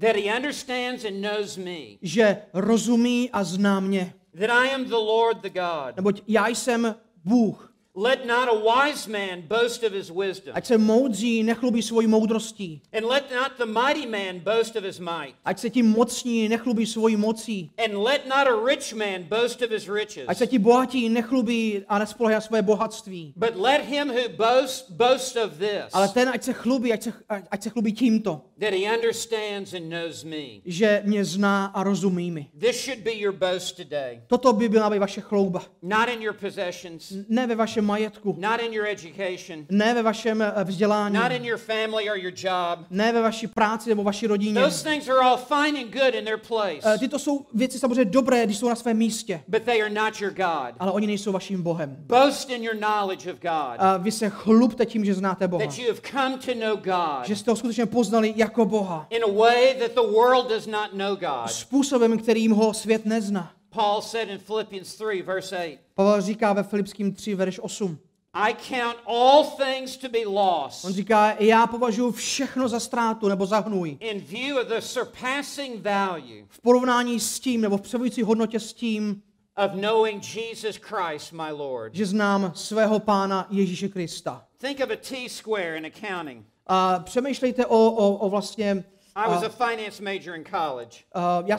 [0.00, 4.14] that he understands and knows me, že rozumí a zná mě.
[4.40, 5.96] that I am the Lord the God.
[5.96, 6.94] Neboť já jsem
[7.24, 7.69] Bůh.
[7.96, 12.82] Let not a wise man boast of his wisdom, Ať se moudří nechlubí svojí moudrostí.
[12.92, 16.86] and let not the mighty man boast of his might, Ať se ti mocní nechlubí
[16.86, 17.70] svojí mocí.
[17.84, 20.24] and let not a rich man boast of his riches.
[20.28, 23.34] Ať se ti bohatí nechlubí a nespolehají na své bohatství.
[23.36, 27.12] But let him who boasts boast of this, Ale ten, ať se chlubí, ať se,
[27.50, 30.60] ať se chlubí tímto, that he understands and knows me.
[30.64, 32.46] že mě zná a rozumí mi.
[32.60, 34.20] This should be your boast today.
[34.26, 35.62] Toto by byla by vaše chlouba.
[35.82, 40.42] Not in your possessions, Ne ve vašem majetku, not in your education, ne ve vašem
[40.42, 42.78] eh, vzdělání, not in your family or your job.
[42.90, 44.60] ne ve vaší práci nebo vaší rodině.
[44.60, 48.04] Those things are all fine and good in their Eh, place, Tyto jsou věci samozřejmě
[48.04, 50.74] dobré, když jsou na svém místě, but they are not your God.
[50.78, 51.96] ale oni nejsou vaším Bohem.
[52.00, 55.66] Boast in your knowledge of God, A vy se chlubte tím, že znáte Boha.
[55.66, 59.06] that you have come to know God Že jste ho skutečně poznali jako Boha.
[59.10, 61.50] in a way that the world does not know God.
[61.50, 63.52] Způsobem, kterým ho svět nezná.
[63.70, 67.98] Paul said in Philippians 3, verse 8, Pavel říká ve Filipským 3, verš 8.
[68.34, 73.46] I count all things to be lost On říká, já považuji všechno za ztrátu nebo
[73.46, 73.96] za hnůj.
[74.00, 78.72] in view of the surpassing value V porovnání s tím, nebo v převažující hodnotě s
[78.72, 79.22] tím,
[79.64, 81.94] of knowing Jesus Christ, my Lord.
[81.94, 84.44] že znám svého pána Ježíše Krista.
[84.60, 86.46] Think of a T square in accounting.
[86.66, 88.84] A přemýšlejte o, o, o vlastně...
[89.14, 90.96] I was a- finance major in college.
[91.16, 91.58] Uh, já,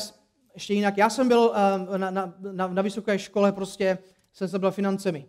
[0.54, 3.97] ještě jinak, já jsem byl uh, na, na, na, na vysoké škole, prostě
[4.34, 5.26] jsem se byl financemi.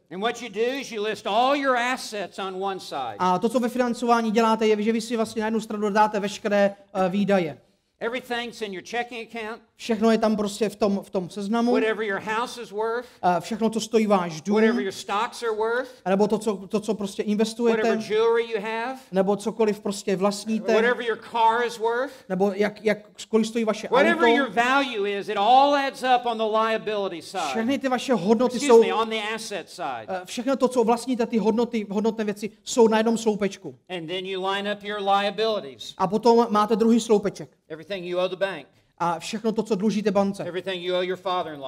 [3.19, 6.21] A to, co ve financování děláte, je, že vy si vlastně na jednu stranu dáte
[6.21, 7.61] veškeré uh, výdaje.
[8.01, 11.73] Everything's in your checking account, Všechno je tam prostě v tom, v tom seznamu.
[11.73, 15.57] whatever your house is worth, Uh, všechno, co stojí váš dům, whatever your stocks are
[15.57, 20.17] worth, nebo to, co, to, co prostě whatever investujete, jewelry you have, nebo cokoliv prostě
[20.17, 24.61] vlastníte, whatever your car is worth, nebo jak, jak, kolik stojí vaše whatever your auto.
[24.61, 27.43] value is, it all adds up on the liability side.
[27.49, 30.07] Všechny ty vaše hodnoty Excuse jsou, me, on the asset side.
[30.09, 33.75] uh, všechno to, co vlastníte, ty hodnoty, hodnotné věci, jsou na jednom sloupečku.
[33.89, 35.95] And then you line up your liabilities.
[35.99, 37.49] A potom máte druhý sloupeček.
[37.69, 38.67] Everything you owe the bank,
[39.05, 40.45] A všechno to, co dlužíte bance.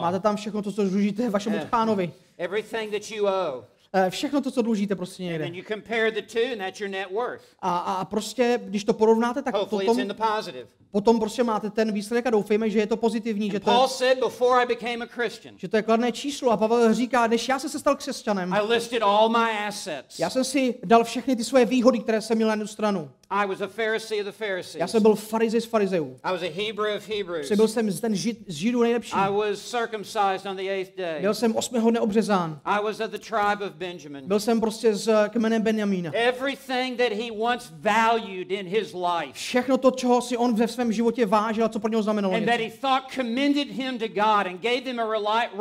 [0.00, 1.56] Máte tam všechno to, co dlužíte vašemu
[1.88, 2.08] owe.
[3.96, 5.44] Eh, Všechno to, co dlužíte prostě někde.
[7.60, 9.54] A, a prostě, když to porovnáte, tak
[9.86, 9.96] potom,
[10.90, 13.76] potom prostě máte ten výsledek a doufejme, že je to pozitivní, že to, je,
[15.58, 16.50] že to je kladné číslo.
[16.50, 18.52] A Pavel říká, než já jsem se stal křesťanem,
[20.18, 23.10] já jsem si dal všechny ty svoje výhody, které jsem měl na jednu stranu.
[23.36, 24.90] I was a Pharisee of the Já Pharisees.
[24.90, 26.16] jsem byl farizej z farizeů.
[26.22, 27.52] I was a Hebrew of Hebrews.
[27.52, 29.12] Byl jsem ten žid, z židů nejlepší.
[29.12, 31.20] I was circumcised on the eighth day.
[31.20, 32.60] Byl jsem osmého neobřezán.
[32.64, 34.24] I was of the tribe of Benjamin.
[34.26, 36.10] Byl jsem prostě z kmene Benjamína.
[36.14, 40.92] Everything that he once valued in his life Všechno to, čeho si on ve svém
[40.92, 42.74] životě vážil a co pro něho znamenalo and that něco.
[42.74, 45.06] he thought commended him to God and gave him a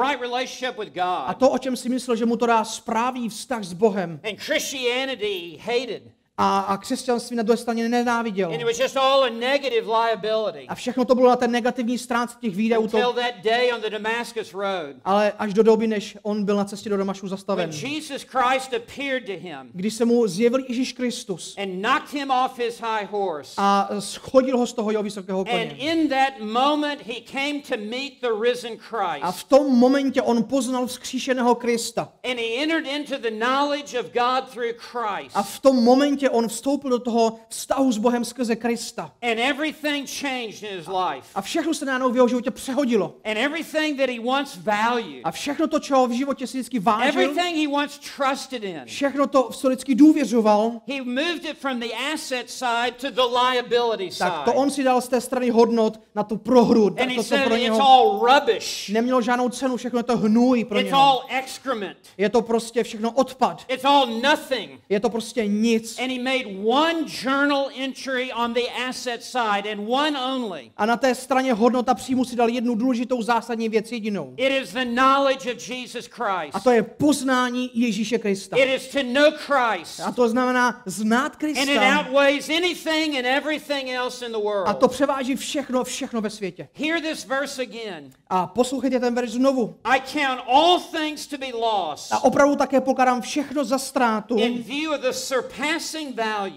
[0.04, 1.38] right relationship with A God.
[1.40, 4.20] to, o čem si myslel, že mu to dá správný vztah s Bohem.
[4.30, 6.04] And Christianity hated.
[6.38, 8.50] A, a křesťanství na druhé straně nenáviděl.
[8.50, 11.98] And it was just all a negative liability A všechno to bylo na té negativní
[11.98, 12.82] stránce těch výdajů.
[12.84, 16.56] until To, that day on the Damascus Road ale až do doby, než on byl
[16.56, 17.70] na cestě do Damašku when zastaven.
[17.72, 22.58] Jesus Christ appeared to him Když se mu zjevil Ježíš Kristus and knocked him off
[22.60, 23.54] his high horse.
[23.58, 25.76] a schodil ho z toho jeho vysokého And koně.
[25.78, 28.78] in that moment, he came to meet the risen
[29.22, 32.10] A v tom momentě on poznal vzkříšeného Krista.
[32.24, 35.36] And he entered into the knowledge of God through Christ.
[35.38, 39.12] A v tom momentě on vstoupil do toho vztahu s Bohem skrze Krista.
[39.22, 41.28] And everything changed in his life.
[41.36, 43.16] A všechno se najednou v jeho životě přehodilo.
[43.26, 47.08] And everything that he once valued, A všechno to, čeho v životě si vždycky vážil,
[47.22, 51.80] everything he once trusted in, všechno to, v co vždycky důvěřoval, he moved it from
[51.80, 54.58] the asset side to the liability tak to side.
[54.60, 56.86] on si dal z té strany hodnot na tu prohru.
[56.88, 58.90] And To, he co said pro it's all rubbish.
[58.90, 61.02] nemělo žádnou cenu, všechno je to hnůj pro It's něho.
[61.02, 61.98] all excrement.
[62.18, 63.66] Je to prostě všechno odpad.
[63.68, 64.80] It's all nothing.
[64.90, 66.00] Je to prostě nic.
[66.00, 70.72] And he made one journal entry on the asset side and one only.
[70.78, 74.34] A na té straně hodnota příjmu si dal jednu důležitou zásadní věc jedinou.
[74.38, 76.64] It is the knowledge of Jesus A Christ.
[76.64, 78.58] to je poznání Ježíše Krista.
[78.58, 80.00] It is to know Christ.
[80.00, 82.00] A to znamená znát And it Krista.
[82.00, 84.78] outweighs anything and everything else in the A world.
[84.78, 86.68] to převáží všechno, všechno ve světě.
[86.74, 88.10] Hear this verse again.
[88.30, 89.76] A poslouchejte ten verš znovu.
[89.84, 94.64] I count all things to be lost A opravdu také pokládám všechno za ztrátu in
[94.64, 96.03] view of the surpassing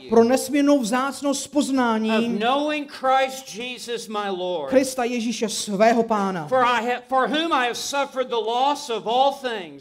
[0.09, 2.41] pro nesmírnou vzácnost poznání.
[4.69, 6.49] Krista Ježíše svého pána.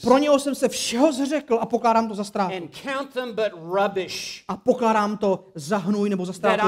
[0.02, 2.70] Pro něho jsem se všeho zřekl a pokládám to za ztrátu.
[4.48, 6.68] A pokládám to za hnůj nebo za ztrátu.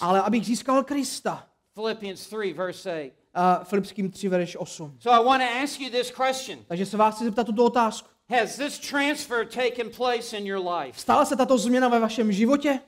[0.00, 1.44] Ale abych získal Krista.
[1.74, 3.10] Philippians 3 verse 8.
[3.38, 4.96] A Filipským 3, verš 8.
[4.98, 6.58] So I want to ask you this question.
[6.68, 8.08] Takže se vás chci zeptat tuto otázku.
[8.28, 10.98] Has this transfer taken place in your life?
[10.98, 12.80] Stala se tato změna ve vašem životě?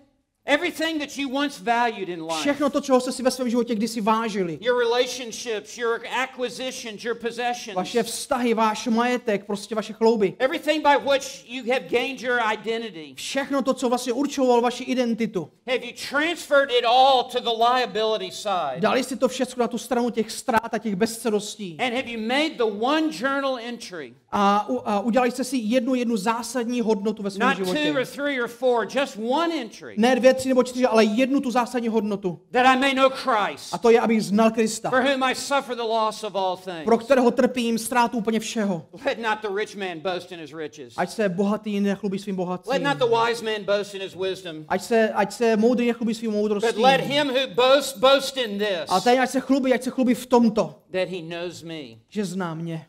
[0.45, 2.41] Everything that you once valued in life.
[2.41, 4.59] Všechno to, čeho jste si ve svém životě kdysi vážili.
[4.61, 7.77] Your relationships, your acquisitions, your possessions.
[7.77, 10.35] Vaše vztahy, váš majetek, prostě vaše chlouby.
[10.39, 13.15] Everything by which you have gained your identity.
[13.17, 15.51] Všechno to, co vlastně určovalo vaši identitu.
[15.67, 18.81] Have you transferred it all to the liability side?
[18.81, 21.77] Dali si to všechno na tu stranu těch ztrát a těch bezcedostí.
[21.81, 24.15] And have you made the one journal entry?
[24.33, 27.93] A, a udělali jste si jednu, jednu zásadní hodnotu ve svém Not two životě.
[28.01, 29.95] or three or four, just one entry.
[29.99, 32.41] Ne dvě, tři nebo čtyři, ale jednu tu zásadní hodnotu.
[32.51, 34.91] That I may know Christ, A to je, abych znal Krista.
[34.91, 36.85] for whom I suffer the loss of all things.
[36.85, 38.87] Pro kterého trpím ztrátu úplně všeho.
[39.07, 40.95] Let not the rich man boast in his riches.
[40.97, 42.83] Ať se bohatý nechlubí svým Let bohatstvím.
[42.83, 44.65] not the wise man boast in his wisdom.
[44.69, 46.81] Ať se, ať se moudrý nechlubí svým But moudrostí.
[46.83, 50.15] let him who boasts boast in A this, ten, ať se chlubí, ať se chlubí
[50.15, 51.83] v tomto, that he knows me.
[52.09, 52.87] že zná mě.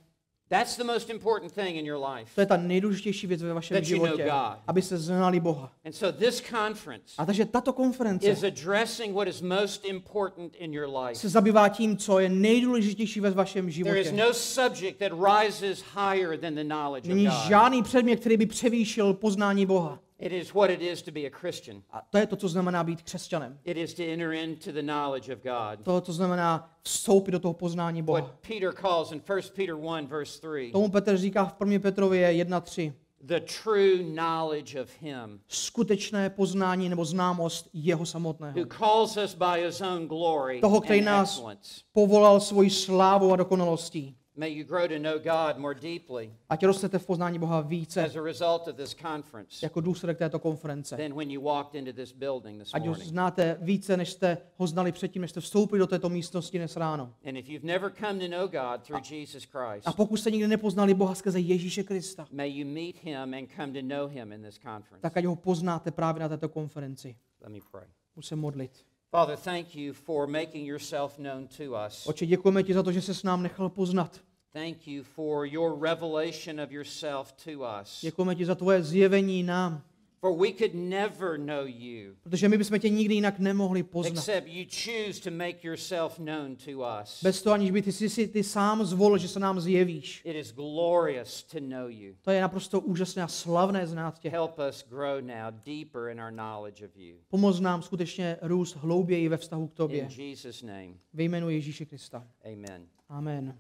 [0.50, 2.32] That's the most important thing in your life.
[2.36, 4.32] To je ta nejdůležitější věc ve vašem životě,
[4.68, 5.72] aby se znali Boha.
[5.86, 10.74] And so this conference A takže tato konference is addressing what is most important in
[10.74, 11.16] your life.
[11.16, 13.76] se zabývá tím, co je nejdůležitější ve vašem There is
[14.08, 14.12] životě.
[14.12, 17.44] no subject that rises higher than the knowledge Není of God.
[17.48, 20.00] žádný předmět, který by převýšil poznání Boha.
[20.20, 21.82] It is what it is to be a Christian.
[21.92, 23.60] A to je to, co znamená být křesťanem.
[23.64, 25.86] It is to enter into the knowledge of God.
[25.86, 28.22] To, co znamená vstoupit do toho poznání Boha.
[28.22, 31.80] What Peter calls in 1 Peter 1, verse 3, Tomu Petr říká v 1.
[31.80, 32.94] Petrově 1.3.
[33.22, 38.60] the true knowledge of Him Skutečné poznání nebo známost jeho samotného.
[38.60, 41.82] who calls us by His own glory Toho, který nás excellence.
[41.94, 44.16] povolal svoji slávou a dokonalostí.
[44.40, 48.16] May you grow to know God more deeply Ať rostete v poznání Boha více as
[48.16, 50.98] a result of this conference jako důsledek této konference.
[50.98, 53.10] than when you walked into this building this Ať ho morning.
[53.10, 57.14] znáte více, než jste ho znali předtím, než jste vstoupili do této místnosti dnes ráno.
[57.28, 60.48] And if you've never come to know God through Jesus Christ, A pokud jste nikdy
[60.48, 64.42] nepoznali Boha skrze Ježíše Krista, may you meet Him and come to know Him in
[64.44, 65.02] this conference.
[65.02, 67.16] tak ať ho poznáte právě na této konferenci.
[67.42, 67.88] Let me pray.
[68.22, 68.86] Se modlit.
[69.12, 72.08] Father, thank you for making yourself known to us.
[72.08, 74.20] Oče, děkujeme ti za to, že se s nám nechal poznat.
[74.54, 78.02] Thank you for your revelation of yourself to us.
[78.02, 79.82] Děkujeme ti za tvoje zjevení nám,
[80.20, 84.12] For we could never know you protože my bychom tě nikdy jinak nemohli poznat.
[84.20, 86.72] except you choose to make yourself known to
[87.04, 87.24] us.
[87.24, 90.22] Bez toho, aniž by ty si, ty sám zvolil, že se nám zjevíš.
[90.26, 92.16] It is glorious to know you.
[92.22, 94.30] To je naprosto úžasné a slavné znát tě.
[94.30, 97.18] Help us grow now deeper in our knowledge of you.
[97.28, 100.08] Pomoz nám skutečně růst hlouběji ve vztahu k In tobě.
[100.18, 102.28] Jesus' name, Ve jménu Ježíše Krista.
[102.54, 102.88] amen.
[103.10, 103.58] Amen.